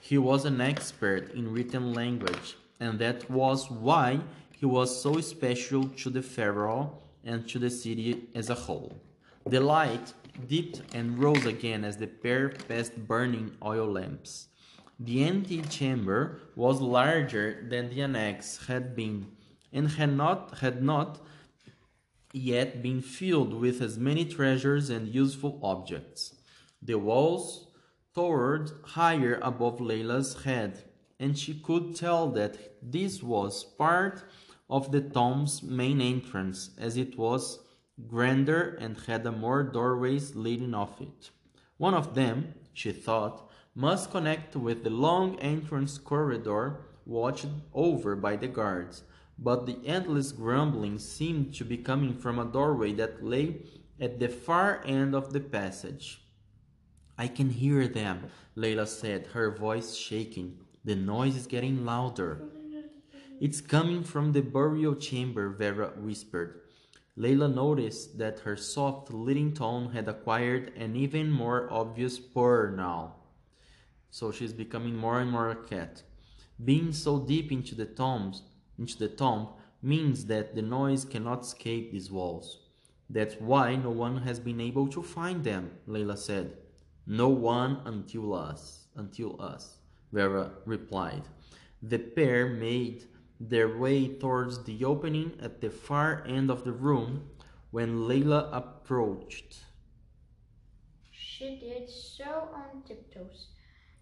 He 0.00 0.18
was 0.18 0.44
an 0.44 0.60
expert 0.60 1.32
in 1.34 1.52
written 1.52 1.92
language, 1.92 2.56
and 2.80 2.98
that 2.98 3.30
was 3.30 3.70
why 3.70 4.20
he 4.50 4.66
was 4.66 5.00
so 5.00 5.20
special 5.20 5.88
to 6.00 6.10
the 6.10 6.22
pharaoh 6.22 6.98
and 7.24 7.48
to 7.48 7.60
the 7.60 7.70
city 7.70 8.28
as 8.34 8.50
a 8.50 8.54
whole. 8.54 8.92
The 9.46 9.60
light 9.60 10.12
dipped 10.48 10.82
and 10.94 11.18
rose 11.18 11.46
again 11.46 11.84
as 11.84 11.96
the 11.96 12.08
pair 12.08 12.48
passed 12.48 12.96
burning 13.06 13.56
oil 13.64 13.86
lamps. 13.86 14.48
The 14.98 15.24
antechamber 15.24 16.40
was 16.56 16.80
larger 16.80 17.66
than 17.68 17.90
the 17.90 18.02
annex 18.02 18.66
had 18.66 18.96
been, 18.96 19.26
and 19.72 19.88
had 19.88 20.16
not 20.16 20.58
had 20.58 20.82
not 20.82 21.20
yet 22.36 22.82
been 22.82 23.00
filled 23.00 23.54
with 23.54 23.80
as 23.80 23.98
many 23.98 24.24
treasures 24.24 24.90
and 24.90 25.14
useful 25.14 25.58
objects. 25.62 26.34
The 26.82 26.98
walls 26.98 27.68
towered 28.14 28.70
higher 28.84 29.38
above 29.42 29.78
Layla's 29.78 30.42
head, 30.42 30.84
and 31.18 31.38
she 31.38 31.54
could 31.54 31.96
tell 31.96 32.28
that 32.32 32.58
this 32.82 33.22
was 33.22 33.64
part 33.64 34.24
of 34.68 34.92
the 34.92 35.00
tomb's 35.00 35.62
main 35.62 36.00
entrance, 36.00 36.70
as 36.78 36.96
it 36.96 37.16
was 37.16 37.60
grander 38.06 38.76
and 38.80 38.98
had 39.06 39.24
more 39.38 39.62
doorways 39.62 40.36
leading 40.36 40.74
off 40.74 41.00
it. 41.00 41.30
One 41.78 41.94
of 41.94 42.14
them, 42.14 42.54
she 42.74 42.92
thought, 42.92 43.50
must 43.74 44.10
connect 44.10 44.56
with 44.56 44.84
the 44.84 44.90
long 44.90 45.38
entrance 45.40 45.98
corridor 45.98 46.80
watched 47.06 47.46
over 47.72 48.16
by 48.16 48.36
the 48.36 48.48
guards, 48.48 49.04
but 49.38 49.66
the 49.66 49.78
endless 49.84 50.32
grumbling 50.32 50.98
seemed 50.98 51.54
to 51.54 51.64
be 51.64 51.76
coming 51.76 52.14
from 52.14 52.38
a 52.38 52.44
doorway 52.44 52.92
that 52.92 53.24
lay 53.24 53.62
at 54.00 54.18
the 54.18 54.28
far 54.28 54.82
end 54.84 55.14
of 55.14 55.32
the 55.32 55.40
passage. 55.40 56.22
I 57.18 57.28
can 57.28 57.50
hear 57.50 57.88
them, 57.88 58.26
Layla 58.56 58.86
said, 58.86 59.28
her 59.28 59.50
voice 59.50 59.94
shaking. 59.94 60.58
The 60.84 60.94
noise 60.94 61.36
is 61.36 61.46
getting 61.46 61.84
louder. 61.84 62.42
It's 63.40 63.60
coming 63.60 64.02
from 64.02 64.32
the 64.32 64.42
burial 64.42 64.94
chamber, 64.94 65.50
Vera 65.50 65.92
whispered. 65.96 66.60
Layla 67.18 67.52
noticed 67.52 68.18
that 68.18 68.40
her 68.40 68.56
soft, 68.56 69.10
leading 69.10 69.54
tone 69.54 69.92
had 69.92 70.08
acquired 70.08 70.72
an 70.76 70.96
even 70.96 71.30
more 71.30 71.70
obvious 71.70 72.18
purr 72.18 72.70
now. 72.70 73.16
So 74.10 74.30
she's 74.30 74.52
becoming 74.52 74.96
more 74.96 75.20
and 75.20 75.30
more 75.30 75.50
a 75.50 75.56
cat. 75.56 76.02
Being 76.62 76.92
so 76.92 77.18
deep 77.18 77.50
into 77.50 77.74
the 77.74 77.86
tombs, 77.86 78.42
into 78.78 78.98
the 78.98 79.08
tomb, 79.08 79.48
means 79.82 80.26
that 80.26 80.54
the 80.54 80.62
noise 80.62 81.04
cannot 81.04 81.42
escape 81.42 81.92
these 81.92 82.10
walls. 82.10 82.58
That's 83.08 83.34
why 83.36 83.76
no 83.76 83.90
one 83.90 84.18
has 84.22 84.40
been 84.40 84.60
able 84.60 84.88
to 84.88 85.02
find 85.02 85.44
them, 85.44 85.70
Layla 85.88 86.18
said. 86.18 86.56
No 87.06 87.28
one 87.28 87.80
until 87.84 88.34
us, 88.34 88.86
until 88.96 89.40
us, 89.40 89.78
Vera 90.12 90.50
replied. 90.64 91.22
The 91.82 91.98
pair 91.98 92.48
made 92.48 93.04
their 93.38 93.76
way 93.76 94.08
towards 94.08 94.64
the 94.64 94.84
opening 94.84 95.38
at 95.40 95.60
the 95.60 95.70
far 95.70 96.24
end 96.26 96.50
of 96.50 96.64
the 96.64 96.72
room 96.72 97.30
when 97.70 98.08
Layla 98.08 98.48
approached. 98.52 99.58
She 101.12 101.58
did 101.58 101.88
so 101.88 102.48
on 102.54 102.82
tiptoes. 102.82 103.48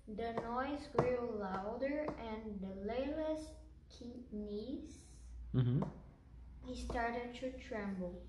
The 0.07 0.33
noise 0.43 0.87
grew 0.97 1.37
louder, 1.39 2.07
and 2.19 2.61
the 2.61 2.91
Knees 4.33 4.99
Mhm. 5.55 5.87
started 6.75 7.35
to 7.41 7.53
tremble. 7.69 8.23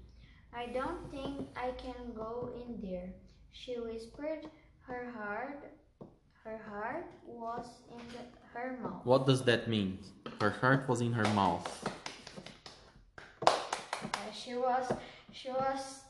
I 0.53 0.67
don't 0.67 1.09
think 1.11 1.47
I 1.55 1.71
can 1.71 2.13
go 2.13 2.49
in 2.55 2.79
there, 2.81 3.09
she 3.51 3.75
whispered, 3.79 4.49
her 4.87 5.11
heart 5.11 5.63
her 6.43 6.59
heart 6.69 7.07
was 7.25 7.65
in 7.89 7.97
the, 8.13 8.21
her 8.53 8.77
mouth. 8.83 9.03
What 9.03 9.25
does 9.25 9.43
that 9.45 9.67
mean? 9.67 9.97
Her 10.39 10.51
heart 10.51 10.87
was 10.87 11.01
in 11.01 11.11
her 11.13 11.27
mouth. 11.33 11.65
Uh, 13.47 13.51
she 14.31 14.53
was 14.53 14.91
she 15.33 15.49
was 15.49 16.01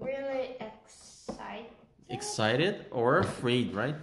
really 0.00 0.56
excited. 0.60 1.66
Excited 2.08 2.86
or 2.90 3.18
afraid, 3.18 3.74
right? 3.74 3.96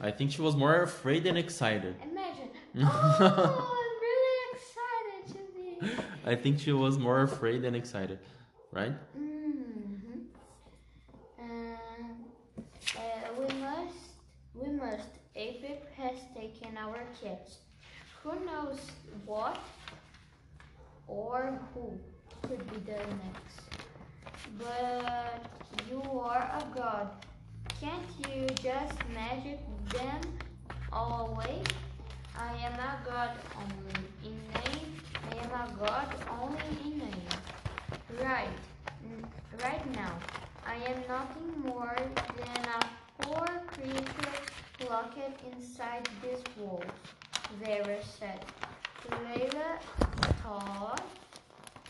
I 0.00 0.10
think 0.10 0.30
she 0.32 0.40
was 0.40 0.56
more 0.56 0.82
afraid 0.82 1.24
than 1.24 1.36
excited. 1.36 1.94
Imagine. 2.02 2.48
Oh, 2.80 3.76
I'm 3.76 3.94
really 4.08 4.38
excited 4.54 5.22
to 5.34 5.40
be. 5.54 6.02
I 6.28 6.34
think 6.34 6.60
she 6.60 6.72
was 6.72 6.98
more 6.98 7.22
afraid 7.22 7.62
than 7.62 7.74
excited, 7.74 8.18
right? 8.70 8.92
Mm-hmm. 9.18 10.18
Um, 11.40 12.24
uh, 12.96 13.00
we 13.38 13.46
must, 13.64 13.96
we 14.54 14.68
must. 14.68 15.08
Apep 15.34 15.80
has 15.96 16.18
taken 16.34 16.76
our 16.76 16.98
kids. 17.18 17.60
Who 18.22 18.32
knows 18.44 18.78
what 19.24 19.58
or 21.06 21.58
who 21.72 21.98
could 22.42 22.62
be 22.70 22.78
the 22.80 22.98
next? 23.24 23.62
But 24.58 25.46
you 25.88 26.02
are 26.02 26.44
a 26.60 26.76
god. 26.76 27.08
Can't 27.80 28.10
you 28.28 28.46
just 28.62 28.98
magic 29.14 29.60
them 29.94 30.20
all 30.92 31.32
away? 31.32 31.62
I 32.36 32.52
am 32.66 32.74
a 32.74 32.98
god 33.04 33.30
only 33.56 34.04
in 34.24 34.36
name. 34.54 34.94
I 35.30 35.36
am 35.44 35.50
a 35.50 35.74
god 35.76 36.14
only 36.40 36.70
in 36.84 36.98
name. 36.98 37.28
Right, 38.22 38.48
mm, 39.04 39.24
right 39.62 39.94
now, 39.94 40.12
I 40.64 40.76
am 40.90 41.02
nothing 41.08 41.60
more 41.64 41.96
than 42.36 42.64
a 42.64 43.22
poor 43.22 43.46
creature 43.66 44.38
locked 44.88 45.18
inside 45.52 46.08
this 46.22 46.40
wall. 46.56 46.84
Vera 47.62 47.98
said. 48.02 48.44
Layla 49.08 49.80
thought, 50.42 51.00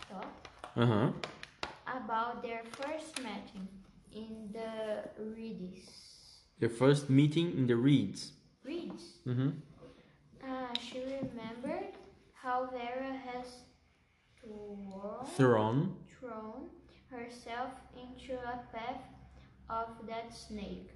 thought 0.08 0.48
Uh 0.76 0.86
huh. 0.86 1.08
about 1.86 2.42
their 2.42 2.62
first 2.72 3.18
meeting 3.18 3.68
in 4.12 4.50
the 4.52 5.02
reeds. 5.34 5.90
Their 6.60 6.68
first 6.70 7.10
meeting 7.10 7.52
in 7.56 7.66
the 7.66 7.76
reeds. 7.76 8.32
Reeds. 8.64 9.18
Mm-hmm. 9.26 9.50
Ah, 10.46 10.70
she 10.80 11.00
remembered 11.00 11.90
how 12.34 12.66
Vera 12.70 13.12
has 13.32 13.46
thrown, 14.40 15.26
Thrown. 15.36 15.96
thrown 16.20 16.68
herself 17.10 17.72
into 17.96 18.34
a 18.34 18.60
path 18.72 19.02
of 19.70 19.88
that 20.06 20.32
snake. 20.34 20.90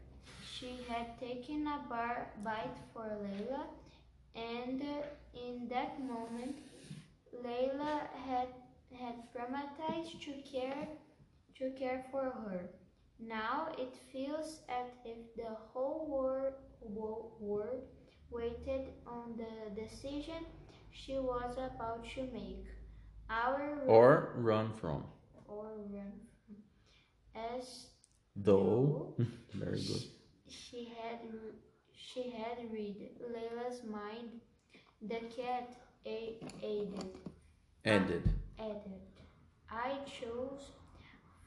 She 0.47 0.79
had 0.89 1.19
taken 1.19 1.67
a 1.67 1.81
bar 1.89 2.29
bite 2.45 2.79
for 2.93 3.03
Layla, 3.25 3.65
and 4.35 4.83
in 5.35 5.69
that 5.69 6.01
moment, 6.01 6.59
Layla 7.45 8.09
had 8.27 8.49
had 8.99 9.17
traumatized 9.33 10.21
to 10.21 10.33
care 10.51 10.89
to 11.57 11.71
care 11.71 12.05
for 12.11 12.25
her. 12.31 12.69
Now 13.19 13.69
it 13.79 13.95
feels 14.13 14.61
as 14.69 14.89
if 15.05 15.19
the 15.37 15.55
whole 15.73 16.07
world, 16.09 16.55
world 16.83 17.85
waited 18.31 18.93
on 19.07 19.37
the 19.37 19.81
decision 19.81 20.45
she 20.91 21.19
was 21.19 21.57
about 21.57 22.05
to 22.15 22.23
make. 22.33 22.67
Our 23.31 23.83
Or 23.87 24.33
run 24.37 24.73
from. 24.73 25.05
or 25.47 25.73
run 25.91 26.13
from. 26.47 26.57
as 27.35 27.87
Though. 28.37 29.15
Very 29.53 29.81
good. 29.81 30.03
she 30.49 30.85
had 31.01 31.21
she 32.13 32.31
had 32.31 32.71
read 32.73 33.11
Layla's 33.35 33.83
mind. 33.85 34.41
The 35.03 35.21
cat 35.37 35.75
a- 36.07 36.39
aided 36.63 37.15
Ended. 37.85 38.29
added. 38.59 39.01
I 39.71 39.99
chose 40.07 40.71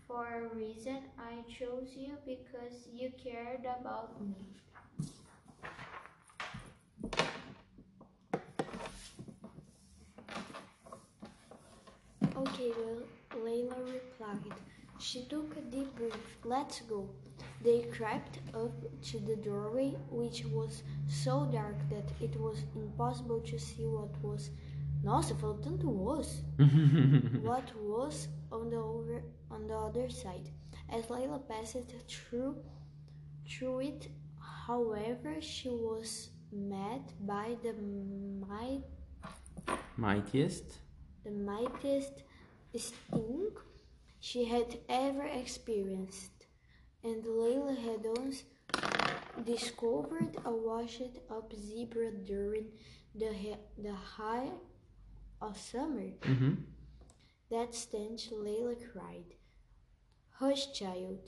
for 0.07 0.25
a 0.25 0.55
reason. 0.55 0.99
I 1.17 1.41
chose 1.51 1.93
you 1.95 2.17
because 2.25 2.87
you 2.93 3.11
cared 3.23 3.65
about 3.79 4.21
me. 4.21 4.35
Okay, 12.37 12.71
well, 12.77 13.01
Layla 13.43 13.77
replied. 13.93 14.53
She 14.99 15.23
took 15.25 15.55
a 15.57 15.61
deep 15.61 15.95
breath. 15.95 16.37
Let's 16.43 16.81
go. 16.81 17.09
They 17.65 17.81
crept 17.97 18.39
up 18.53 18.75
to 19.09 19.19
the 19.19 19.35
doorway, 19.35 19.95
which 20.11 20.45
was 20.45 20.83
so 21.07 21.49
dark 21.51 21.77
that 21.89 22.07
it 22.21 22.39
was 22.39 22.59
impossible 22.75 23.39
to 23.41 23.57
see 23.57 23.85
what 23.85 24.13
was. 24.21 24.51
Nossa, 25.03 25.33
falou 25.33 25.57
tanto 25.61 25.89
was. 25.89 26.43
what 27.41 27.67
was 27.81 28.27
on 28.51 28.69
the 28.69 28.77
over 28.77 29.23
on 29.49 29.67
the 29.67 29.75
other 29.75 30.09
side. 30.09 30.49
As 30.89 31.05
Layla 31.07 31.41
passed 31.47 31.77
through 32.07 32.55
through 33.49 33.79
it, 33.79 34.07
however, 34.67 35.41
she 35.41 35.69
was 35.69 36.29
met 36.51 37.13
by 37.25 37.55
the 37.63 37.73
might 38.47 38.83
Mightiest. 39.97 40.79
the 41.23 41.31
mightiest 41.31 42.23
sting 42.75 43.51
she 44.19 44.45
had 44.45 44.77
ever 44.89 45.23
experienced, 45.25 46.34
and 47.05 47.23
Layla 47.23 47.77
had 47.77 48.01
once 48.03 48.43
discovered 49.45 50.35
a 50.43 50.51
washed 50.51 51.15
up 51.29 51.53
zebra 51.53 52.11
during 52.11 52.65
the, 53.13 53.31
he- 53.31 53.63
the 53.77 53.93
high 53.93 54.49
of 55.41 55.57
summer. 55.57 56.09
Mm-hmm. 56.21 56.53
That 57.51 57.75
stench, 57.75 58.31
Layla 58.31 58.75
cried. 58.91 59.29
Hush, 60.39 60.73
child, 60.73 61.19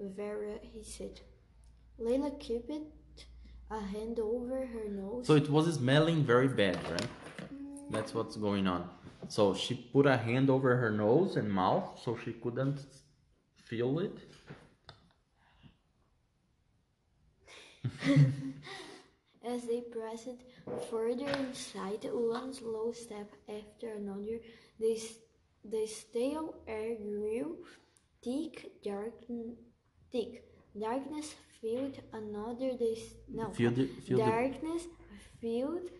Vera, 0.00 0.58
he 0.62 0.82
said. 0.82 1.20
Layla 1.98 2.32
kept 2.40 2.70
a 3.70 3.80
hand 3.80 4.18
over 4.18 4.66
her 4.66 4.88
nose. 4.88 5.26
So 5.28 5.34
it 5.36 5.48
was 5.48 5.72
smelling 5.72 6.24
very 6.24 6.48
bad, 6.48 6.78
right? 6.90 7.08
That's 7.90 8.14
what's 8.14 8.36
going 8.36 8.66
on. 8.66 8.88
So 9.28 9.54
she 9.54 9.74
put 9.74 10.06
a 10.06 10.16
hand 10.16 10.50
over 10.50 10.76
her 10.76 10.90
nose 10.90 11.36
and 11.36 11.50
mouth 11.52 12.00
so 12.04 12.18
she 12.24 12.32
couldn't 12.32 12.80
feel 13.56 14.00
it. 14.00 14.18
As 19.44 19.66
they 19.66 19.80
pressed 19.80 20.28
further 20.90 21.28
inside, 21.28 22.06
one 22.12 22.52
slow 22.52 22.92
step 22.92 23.32
after 23.48 23.94
another, 23.94 24.38
the, 24.78 25.00
the 25.64 25.86
stale 25.86 26.54
air 26.66 26.96
grew 26.96 27.64
thick, 28.22 28.70
dark, 28.84 29.14
thick. 30.12 30.44
Darkness 30.78 31.34
filled 31.60 32.00
another. 32.12 32.76
The 32.76 32.92
s- 32.96 33.14
no, 33.28 33.50
the, 33.50 33.54
feel 33.54 33.70
the 33.70 34.16
darkness 34.16 34.84
filled 35.40 35.90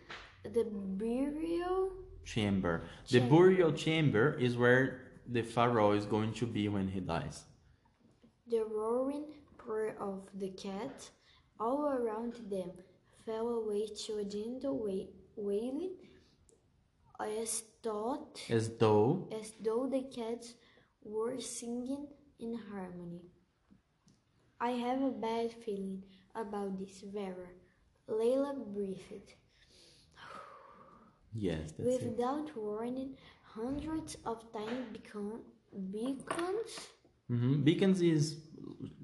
the 0.45 0.65
burial. 0.71 1.93
chamber. 2.25 2.85
The 3.11 3.21
burial 3.21 3.73
chamber 3.73 4.35
is 4.39 4.57
where 4.57 5.01
the 5.27 5.43
pharaoh 5.43 5.93
is 5.93 6.07
going 6.07 6.35
to 6.35 6.47
be 6.47 6.69
when 6.69 6.89
he 6.89 7.01
dies. 7.01 7.45
The 8.49 8.65
roaring 8.65 9.25
purr 9.59 9.97
of 9.99 10.29
the 10.35 10.51
cats 10.51 11.11
all 11.61 11.87
around 11.87 12.35
them 12.51 12.71
fell 13.27 13.49
away 13.49 13.87
to 14.07 14.19
a 14.19 14.25
gentle 14.25 14.79
wa- 14.79 15.13
wailing, 15.37 15.95
as 17.21 17.63
thought 17.83 18.41
As 18.49 18.71
though 18.79 19.29
as 19.41 19.53
though 19.61 19.87
the 19.87 20.03
cats 20.17 20.55
were 21.05 21.39
singing 21.41 22.07
in 22.39 22.55
harmony. 22.71 23.23
I 24.61 24.71
have 24.71 25.03
a 25.03 25.11
bad 25.11 25.53
feeling 25.53 26.03
about 26.35 26.79
this, 26.79 27.01
Vera. 27.03 27.51
Layla 28.09 28.55
breathed. 28.75 29.35
yes, 31.35 31.73
that's 31.73 31.97
it. 32.03 32.11
Without 32.11 32.57
warning, 32.57 33.17
hundreds 33.43 34.17
of 34.25 34.45
tiny 34.53 34.83
beacon- 34.93 35.45
beacons 35.93 36.73
hmm 37.29 37.63
Beacons 37.63 38.03
is 38.03 38.37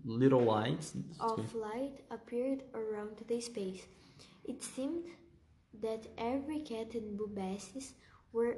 little 0.06 0.42
lights. 0.42 0.94
of 1.20 1.54
light 1.54 2.00
appeared 2.10 2.62
around 2.74 3.16
the 3.26 3.40
space. 3.40 3.82
It 4.44 4.62
seemed 4.62 5.04
that 5.82 6.06
every 6.16 6.60
cat 6.60 6.94
in 6.94 7.18
Bubastis 7.18 7.92
were 8.32 8.56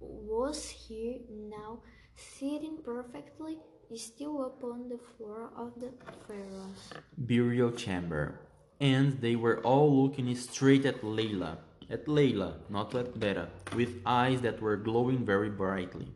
was 0.00 0.68
here 0.68 1.18
now, 1.30 1.78
sitting 2.16 2.78
perfectly 2.84 3.58
still 3.96 4.46
upon 4.46 4.88
the 4.88 4.98
floor 4.98 5.50
of 5.56 5.72
the 5.78 5.92
pharaohs. 6.26 6.92
burial 7.18 7.70
chamber, 7.70 8.40
and 8.80 9.20
they 9.20 9.36
were 9.36 9.60
all 9.60 10.02
looking 10.02 10.34
straight 10.34 10.86
at 10.86 11.02
Layla. 11.02 11.58
At 11.90 12.06
Layla, 12.06 12.54
not 12.70 12.94
at 12.94 13.20
Beta, 13.20 13.48
with 13.76 14.00
eyes 14.06 14.40
that 14.40 14.62
were 14.62 14.76
glowing 14.76 15.26
very 15.26 15.50
brightly. 15.50 16.08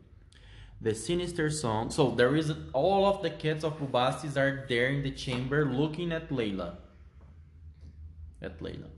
The 0.79 0.93
sinister 0.93 1.49
song. 1.49 1.89
So 1.89 2.11
there 2.11 2.35
is 2.35 2.53
all 2.73 3.05
of 3.07 3.21
the 3.23 3.29
cats 3.31 3.63
of 3.63 3.79
Bubastis 3.79 4.37
are 4.37 4.65
there 4.69 4.87
in 4.89 5.03
the 5.03 5.11
chamber 5.11 5.65
looking 5.65 6.11
at 6.11 6.29
Layla. 6.29 6.77
at 8.41 8.59
Layla. 8.59 8.89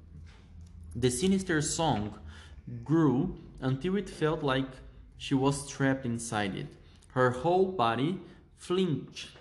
The 0.95 1.09
sinister 1.09 1.61
song 1.61 2.19
grew 2.83 3.37
until 3.61 3.95
it 3.95 4.09
felt 4.09 4.43
like 4.43 4.67
she 5.17 5.33
was 5.33 5.67
trapped 5.69 6.05
inside 6.05 6.55
it. 6.55 6.67
Her 7.13 7.31
whole 7.31 7.71
body 7.71 8.19
flinched, 8.57 9.37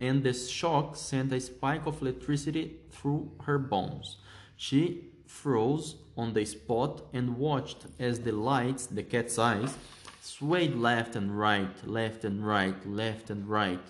and 0.00 0.22
the 0.22 0.32
shock 0.32 0.96
sent 0.96 1.32
a 1.32 1.40
spike 1.40 1.86
of 1.86 2.00
electricity 2.00 2.76
through 2.90 3.30
her 3.44 3.58
bones. 3.58 4.16
She 4.56 5.10
froze 5.26 5.96
on 6.16 6.32
the 6.32 6.44
spot 6.44 7.02
and 7.12 7.36
watched 7.36 7.86
as 7.98 8.20
the 8.20 8.32
lights, 8.32 8.86
the 8.86 9.02
cat's 9.02 9.38
eyes, 9.38 9.76
swayed 10.20 10.74
left 10.74 11.16
and 11.16 11.38
right, 11.38 11.86
left 11.86 12.24
and 12.24 12.46
right, 12.46 12.86
left 12.86 13.30
and 13.30 13.48
right. 13.48 13.84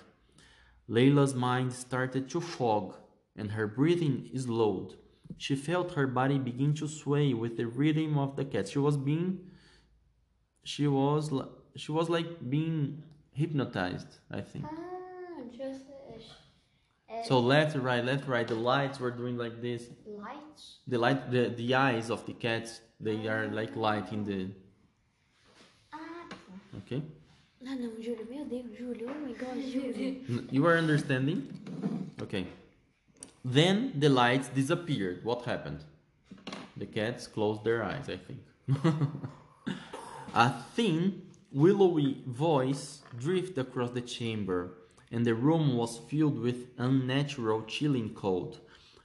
Layla's 0.88 1.34
mind 1.34 1.72
started 1.72 2.28
to 2.30 2.40
fog, 2.40 2.94
and 3.36 3.52
her 3.52 3.66
breathing 3.66 4.28
slowed. 4.36 4.96
She 5.36 5.54
felt 5.56 5.92
her 5.92 6.06
body 6.06 6.38
begin 6.38 6.74
to 6.74 6.88
sway 6.88 7.34
with 7.34 7.56
the 7.56 7.66
rhythm 7.66 8.18
of 8.18 8.36
the 8.36 8.44
cat. 8.44 8.68
She 8.68 8.78
was 8.78 8.96
being 8.96 9.40
she 10.64 10.86
was 10.86 11.32
she 11.76 11.92
was 11.92 12.08
like 12.08 12.50
being 12.50 13.02
hypnotized, 13.32 14.18
I 14.30 14.40
think. 14.40 14.66
Ah, 14.68 15.42
just 15.56 15.84
uh, 17.08 17.22
So 17.22 17.38
left, 17.40 17.76
right, 17.76 18.04
left, 18.04 18.26
right. 18.28 18.46
The 18.46 18.54
lights 18.54 19.00
were 19.00 19.10
doing 19.10 19.36
like 19.36 19.60
this. 19.62 19.88
lights. 20.06 20.78
The 20.86 20.98
light, 20.98 21.30
the, 21.30 21.48
the 21.48 21.74
eyes 21.74 22.10
of 22.10 22.26
the 22.26 22.32
cats, 22.32 22.80
they 22.98 23.28
are 23.28 23.46
like 23.48 23.76
light 23.76 24.12
in 24.12 24.24
the. 24.24 24.48
Okay, 26.78 27.02
Ah, 27.66 27.74
não, 27.76 27.90
Júlio, 28.00 28.26
meu 28.30 28.44
Deus, 28.46 28.72
Júlio, 28.78 29.10
oh 29.10 29.26
my 29.26 29.34
god, 29.34 29.58
Júlio. 29.58 30.48
You 30.50 30.66
are 30.66 30.78
understanding? 30.78 31.46
Okay. 32.22 32.46
Then 33.44 33.92
the 33.98 34.08
lights 34.08 34.48
disappeared. 34.48 35.22
What 35.24 35.44
happened? 35.44 35.84
The 36.76 36.86
cats 36.86 37.26
closed 37.26 37.64
their 37.64 37.82
eyes. 37.84 38.08
I 38.08 38.16
think. 38.16 38.40
A 40.34 40.52
thin, 40.74 41.22
willowy 41.52 42.22
voice 42.26 43.02
drifted 43.18 43.58
across 43.58 43.90
the 43.90 44.00
chamber, 44.00 44.70
and 45.12 45.26
the 45.26 45.34
room 45.34 45.76
was 45.76 45.98
filled 46.08 46.38
with 46.38 46.68
unnatural 46.78 47.62
chilling 47.64 48.14
cold. 48.14 48.60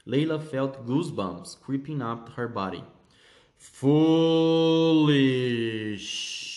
Layla 0.06 0.40
felt 0.42 0.86
goosebumps 0.86 1.60
creeping 1.60 2.00
up 2.00 2.30
her 2.36 2.48
body. 2.48 2.84
Foolish. 4.96 6.55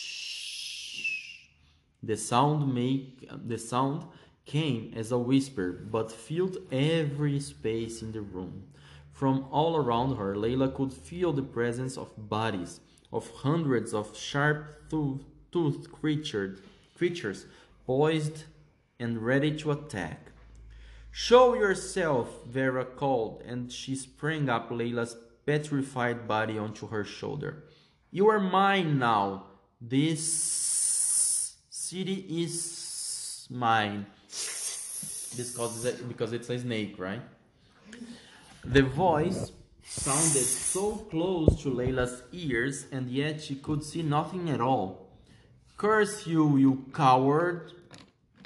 The 2.01 2.15
sound 2.17 2.73
make 2.73 3.29
the 3.47 3.57
sound 3.57 4.05
came 4.45 4.93
as 4.95 5.11
a 5.11 5.17
whisper, 5.17 5.71
but 5.91 6.11
filled 6.11 6.57
every 6.71 7.39
space 7.39 8.01
in 8.01 8.11
the 8.11 8.21
room. 8.21 8.63
From 9.11 9.45
all 9.51 9.75
around 9.75 10.15
her, 10.15 10.33
Layla 10.35 10.73
could 10.73 10.93
feel 10.93 11.33
the 11.33 11.43
presence 11.43 11.97
of 11.97 12.29
bodies, 12.29 12.79
of 13.11 13.29
hundreds 13.29 13.93
of 13.93 14.17
sharp-toothed 14.17 15.91
creatures 15.91 17.45
poised 17.85 18.45
and 18.99 19.21
ready 19.21 19.55
to 19.57 19.71
attack. 19.71 20.31
Show 21.11 21.53
yourself, 21.53 22.45
Vera 22.47 22.85
called, 22.85 23.41
and 23.45 23.71
she 23.71 23.95
sprang 23.95 24.47
up 24.47 24.69
Layla's 24.69 25.17
petrified 25.45 26.27
body 26.27 26.57
onto 26.57 26.87
her 26.87 27.03
shoulder. 27.03 27.65
You 28.11 28.29
are 28.29 28.39
mine 28.39 28.99
now. 28.99 29.47
This 29.81 30.23
city 31.89 32.23
is 32.43 33.47
mine. 33.49 34.05
This 34.27 35.55
causes 35.57 35.85
it 35.85 36.07
because 36.07 36.33
it's 36.33 36.47
a 36.51 36.59
snake, 36.59 36.93
right? 36.99 37.21
The 38.63 38.83
voice 38.83 39.51
sounded 39.83 40.45
so 40.45 40.97
close 41.09 41.63
to 41.63 41.69
Layla's 41.71 42.21
ears, 42.31 42.85
and 42.91 43.09
yet 43.09 43.41
she 43.41 43.55
could 43.55 43.83
see 43.83 44.03
nothing 44.03 44.51
at 44.51 44.61
all. 44.61 45.09
Curse 45.77 46.27
you, 46.27 46.57
you 46.57 46.85
coward! 46.93 47.71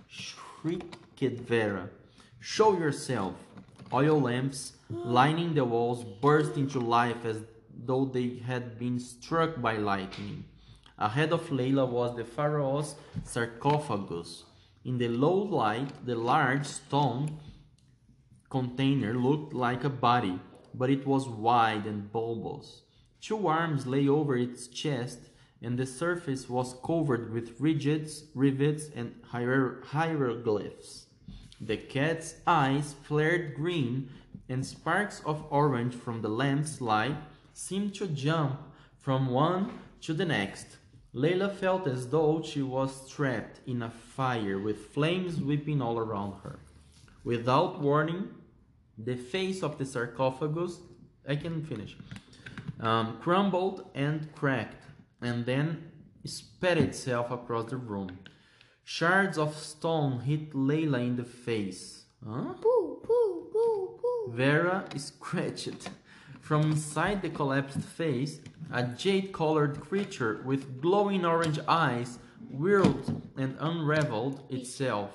shrieked 0.07 0.95
Vera. 1.41 1.89
Show 2.39 2.77
yourself! 2.77 3.35
Oil 3.91 4.21
lamps 4.21 4.73
lining 4.89 5.53
the 5.53 5.65
walls 5.65 6.05
burst 6.05 6.55
into 6.55 6.79
life 6.79 7.25
as 7.25 7.41
though 7.85 8.05
they 8.05 8.39
had 8.47 8.79
been 8.79 8.99
struck 8.99 9.61
by 9.61 9.75
lightning. 9.75 10.45
Ahead 10.97 11.33
of 11.33 11.49
Layla 11.49 11.87
was 11.87 12.15
the 12.15 12.23
pharaoh's 12.23 12.95
sarcophagus. 13.23 14.43
In 14.85 14.97
the 14.97 15.07
low 15.07 15.33
light, 15.33 16.05
the 16.05 16.15
large 16.15 16.65
stone 16.65 17.39
container 18.49 19.13
looked 19.15 19.53
like 19.53 19.83
a 19.83 19.89
body, 19.89 20.39
but 20.75 20.91
it 20.91 21.07
was 21.07 21.27
wide 21.27 21.85
and 21.87 22.11
bulbous. 22.11 22.83
Two 23.19 23.47
arms 23.47 23.87
lay 23.87 24.07
over 24.07 24.37
its 24.37 24.67
chest, 24.67 25.29
and 25.61 25.79
the 25.79 25.85
surface 25.85 26.47
was 26.49 26.75
covered 26.85 27.33
with 27.33 27.59
rivets, 27.59 28.25
rivets 28.35 28.89
and 28.95 29.15
hier- 29.31 29.81
hieroglyphs. 29.85 31.07
The 31.59 31.77
cat's 31.77 32.35
eyes 32.45 32.93
flared 33.01 33.55
green, 33.55 34.09
and 34.49 34.65
sparks 34.65 35.21
of 35.25 35.45
orange 35.49 35.95
from 35.95 36.21
the 36.21 36.29
lamp's 36.29 36.81
light 36.81 37.15
seemed 37.53 37.95
to 37.95 38.07
jump 38.07 38.59
from 38.99 39.27
one 39.27 39.79
to 40.01 40.13
the 40.13 40.25
next. 40.25 40.77
Layla 41.13 41.53
felt 41.55 41.85
as 41.87 42.09
though 42.09 42.41
she 42.41 42.63
was 42.63 43.07
trapped 43.07 43.59
in 43.67 43.83
a 43.83 43.89
fire 43.89 44.57
with 44.57 44.87
flames 44.93 45.39
whipping 45.39 45.81
all 45.81 45.99
around 45.99 46.41
her. 46.43 46.59
Without 47.23 47.79
warning, 47.79 48.29
the 48.97 49.15
face 49.15 49.61
of 49.61 49.77
the 49.77 49.85
sarcophagus, 49.85 50.79
I 51.27 51.35
can 51.35 51.63
finish, 51.63 51.95
um, 52.79 53.19
crumbled 53.21 53.89
and 53.93 54.33
cracked, 54.33 54.83
and 55.21 55.45
then 55.45 55.91
spread 56.25 56.77
itself 56.79 57.29
across 57.31 57.69
the 57.69 57.77
room. 57.77 58.17
Shards 58.83 59.37
of 59.37 59.55
stone 59.55 60.21
hit 60.21 60.53
Layla 60.53 60.99
in 60.99 61.15
the 61.15 61.23
face. 61.23 62.05
Huh? 62.27 62.53
Poo, 62.53 63.01
poo, 63.03 63.49
poo, 63.51 63.99
poo. 64.01 64.31
Vera 64.31 64.85
scratched. 64.97 65.89
From 66.43 66.71
inside 66.71 67.21
the 67.21 67.29
collapsed 67.29 67.79
face, 67.79 68.41
a 68.69 68.83
jade 68.83 69.31
colored 69.31 69.79
creature 69.79 70.41
with 70.45 70.81
glowing 70.81 71.25
orange 71.25 71.57
eyes 71.69 72.19
whirled 72.51 73.21
and 73.37 73.55
unraveled 73.61 74.43
itself 74.49 75.11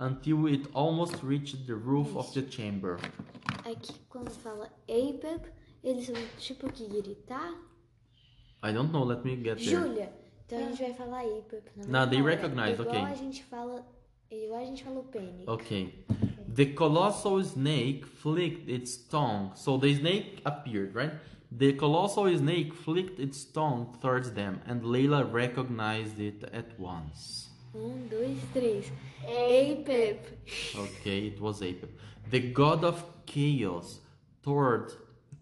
until 0.00 0.46
it 0.46 0.66
almost 0.72 1.22
reached 1.22 1.66
the 1.66 1.74
roof 1.74 2.16
of 2.16 2.32
the 2.32 2.40
chamber. 2.40 2.98
Aqui 3.66 4.00
quando 4.08 4.30
fala 4.30 4.70
Apep, 4.88 5.46
eles 5.84 6.08
vão 6.08 6.22
tipo 6.38 6.72
que 6.72 6.88
gritar. 6.88 7.52
I 8.62 8.72
don't 8.72 8.90
know, 8.90 9.04
let 9.04 9.26
me 9.26 9.36
get 9.36 9.58
there. 9.58 9.76
Júlia, 9.76 10.10
então 10.46 10.58
a 10.58 10.62
gente 10.70 10.82
vai 10.82 10.94
falar 10.94 11.20
Apep 11.20 11.70
Não, 11.86 12.08
they 12.08 12.22
recognize, 12.22 12.80
igual 12.80 12.88
ok. 12.88 13.02
a 13.02 13.14
gente 13.14 13.44
fala, 13.44 13.86
igual 14.30 14.62
a 14.62 14.64
gente 14.64 14.82
falou 14.82 15.04
Panic. 15.04 15.44
Okay. 15.46 16.06
The 16.56 16.72
colossal 16.72 17.44
snake 17.44 18.06
flicked 18.06 18.66
its 18.66 18.96
tongue. 18.96 19.52
So 19.54 19.76
the 19.76 19.94
snake 19.94 20.40
appeared, 20.46 20.94
right? 20.94 21.12
The 21.52 21.74
colossal 21.74 22.34
snake 22.34 22.72
flicked 22.72 23.20
its 23.20 23.44
tongue 23.44 23.98
towards 24.00 24.32
them, 24.32 24.62
and 24.64 24.82
Layla 24.82 25.30
recognized 25.30 26.18
it 26.18 26.44
at 26.54 26.80
once. 26.80 27.50
Um, 27.74 28.08
dois, 28.08 28.40
três. 28.54 28.86
Apep. 29.28 30.18
Okay, 30.78 31.26
it 31.26 31.38
was 31.42 31.60
Apep. 31.60 31.90
The 32.30 32.40
god 32.40 32.84
of 32.84 33.04
chaos 33.26 33.98
toured, 34.42 34.92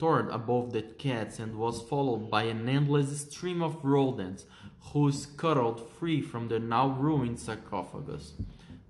toured 0.00 0.30
above 0.30 0.72
the 0.72 0.82
cats 0.82 1.38
and 1.38 1.54
was 1.54 1.80
followed 1.80 2.28
by 2.28 2.42
an 2.54 2.68
endless 2.68 3.20
stream 3.20 3.62
of 3.62 3.84
rodents 3.84 4.46
who 4.90 5.12
scuttled 5.12 5.88
free 5.92 6.20
from 6.20 6.48
the 6.48 6.58
now 6.58 6.88
ruined 6.88 7.38
sarcophagus. 7.38 8.32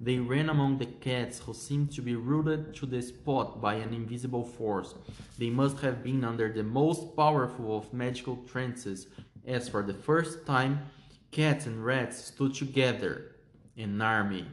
They 0.04 0.18
ran 0.18 0.50
among 0.50 0.76
the 0.76 0.92
cats 1.08 1.38
who 1.38 1.54
seemed 1.54 1.90
to 1.92 2.02
be 2.02 2.14
rooted 2.14 2.74
to 2.74 2.84
the 2.84 3.00
spot 3.00 3.62
by 3.62 3.76
an 3.76 3.94
invisible 3.94 4.44
force. 4.44 4.94
They 5.38 5.48
must 5.48 5.78
have 5.78 6.04
been 6.04 6.24
under 6.24 6.52
the 6.52 6.62
most 6.62 7.16
powerful 7.16 7.78
of 7.78 7.90
magical 7.90 8.36
trances, 8.46 9.06
as 9.46 9.70
for 9.70 9.82
the 9.82 9.94
first 9.94 10.44
time, 10.44 10.80
cats 11.30 11.64
and 11.64 11.82
rats 11.82 12.22
stood 12.22 12.52
together, 12.52 13.36
an 13.78 13.98
army. 14.02 14.46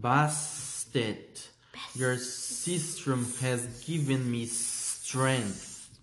Bastet, 0.00 1.48
your 1.96 2.14
sistrum 2.14 3.24
has 3.40 3.82
given 3.84 4.30
me 4.30 4.46
strength. 4.46 5.98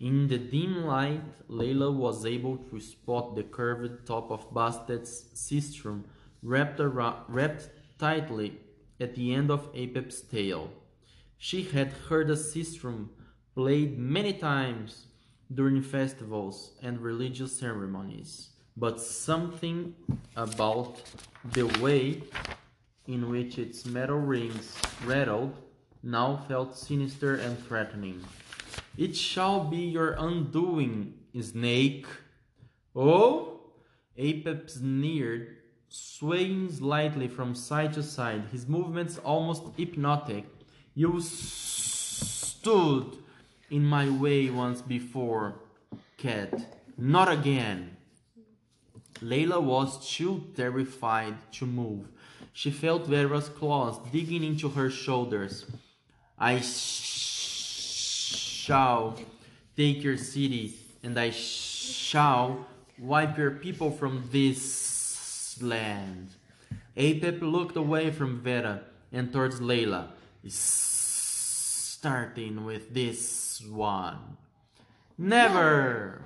In 0.00 0.26
the 0.26 0.38
dim 0.38 0.86
light, 0.86 1.22
Layla 1.48 1.94
was 1.94 2.26
able 2.26 2.56
to 2.56 2.80
spot 2.80 3.36
the 3.36 3.44
curved 3.44 4.08
top 4.08 4.32
of 4.32 4.52
Bastet's 4.52 5.26
sistrum 5.34 6.02
wrapped, 6.42 6.78
arou- 6.78 7.22
wrapped 7.28 7.68
tightly 7.98 8.58
at 9.00 9.14
the 9.14 9.32
end 9.34 9.50
of 9.50 9.72
Apep's 9.74 10.20
tail. 10.20 10.70
She 11.38 11.62
had 11.62 11.92
heard 12.08 12.30
a 12.30 12.36
sistrum 12.36 13.08
played 13.54 13.98
many 13.98 14.32
times 14.32 15.06
during 15.52 15.82
festivals 15.82 16.72
and 16.82 17.00
religious 17.00 17.58
ceremonies, 17.58 18.50
but 18.76 19.00
something 19.00 19.94
about 20.36 21.02
the 21.52 21.64
way 21.80 22.22
in 23.06 23.28
which 23.28 23.58
its 23.58 23.84
metal 23.84 24.18
rings 24.18 24.76
rattled 25.04 25.54
now 26.02 26.36
felt 26.48 26.76
sinister 26.76 27.36
and 27.36 27.58
threatening. 27.66 28.22
It 28.96 29.16
shall 29.16 29.64
be 29.64 29.78
your 29.78 30.12
undoing, 30.18 31.14
snake. 31.40 32.06
Oh? 32.94 33.60
Apep 34.18 34.68
sneered, 34.68 35.56
swaying 35.92 36.72
slightly 36.72 37.28
from 37.28 37.54
side 37.54 37.92
to 37.92 38.02
side, 38.02 38.44
his 38.50 38.66
movements 38.66 39.18
almost 39.18 39.64
hypnotic. 39.76 40.46
You 40.94 41.20
stood 41.20 43.18
in 43.70 43.84
my 43.84 44.08
way 44.08 44.48
once 44.48 44.80
before, 44.80 45.56
cat. 46.16 46.78
Not 46.96 47.30
again. 47.30 47.96
Layla 49.20 49.62
was 49.62 50.16
too 50.16 50.46
terrified 50.56 51.34
to 51.52 51.66
move. 51.66 52.08
She 52.54 52.70
felt 52.70 53.06
Vera's 53.06 53.50
claws 53.50 53.98
digging 54.10 54.42
into 54.44 54.70
her 54.70 54.88
shoulders. 54.90 55.66
I 56.38 56.60
sh- 56.60 57.04
shall 58.64 59.18
take 59.76 60.02
your 60.02 60.16
city, 60.16 60.74
and 61.02 61.18
I 61.18 61.30
shall 61.30 62.66
wipe 62.98 63.36
your 63.36 63.50
people 63.52 63.90
from 63.90 64.28
this 64.30 64.81
land. 65.60 66.30
Apep 66.96 67.42
looked 67.42 67.76
away 67.76 68.10
from 68.10 68.40
Vera 68.40 68.82
and 69.12 69.32
towards 69.32 69.60
Layla, 69.60 70.08
starting 70.46 72.64
with 72.64 72.94
this 72.94 73.62
one. 73.68 74.38
Never! 75.18 76.24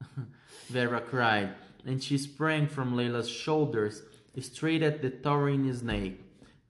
Vera 0.68 1.00
cried, 1.00 1.54
and 1.84 2.02
she 2.02 2.18
sprang 2.18 2.68
from 2.68 2.94
Layla's 2.94 3.28
shoulders 3.28 4.02
straight 4.40 4.82
at 4.82 5.02
the 5.02 5.10
towering 5.10 5.72
snake. 5.72 6.20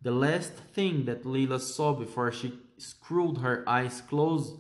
The 0.03 0.11
last 0.11 0.53
thing 0.53 1.07
that 1.07 1.25
Layla 1.25 1.61
saw 1.61 1.95
before 1.95 2.33
she 2.33 2.59
screwed 2.77 3.39
her 3.39 3.65
eyes 3.67 4.03
closed 4.03 4.57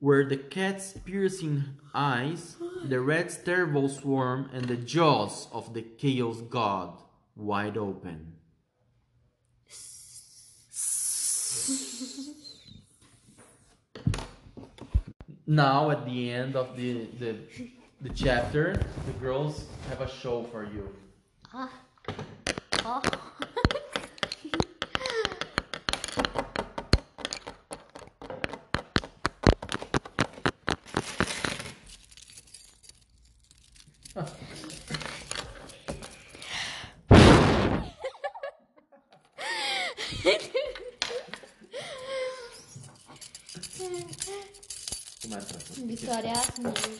were 0.00 0.24
the 0.24 0.36
cat's 0.36 0.92
piercing 1.04 1.64
eyes, 1.94 2.56
the 2.84 3.00
rat's 3.00 3.36
terrible 3.36 3.88
swarm, 3.88 4.50
and 4.52 4.66
the 4.66 4.76
jaws 4.76 5.48
of 5.52 5.74
the 5.74 5.82
chaos 5.82 6.40
god 6.42 6.92
wide 7.36 7.76
open. 7.76 8.34
now, 15.46 15.90
at 15.90 16.04
the 16.04 16.30
end 16.30 16.56
of 16.56 16.76
the, 16.76 17.06
the, 17.18 17.36
the 18.00 18.10
chapter, 18.10 18.80
the 19.06 19.12
girls 19.12 19.66
have 19.88 20.00
a 20.00 20.08
show 20.08 20.44
for 20.44 20.64
you. 20.64 20.88
Ah. 21.52 21.70
Oh. 22.84 23.27
historia 45.98 46.32
é 46.32 46.97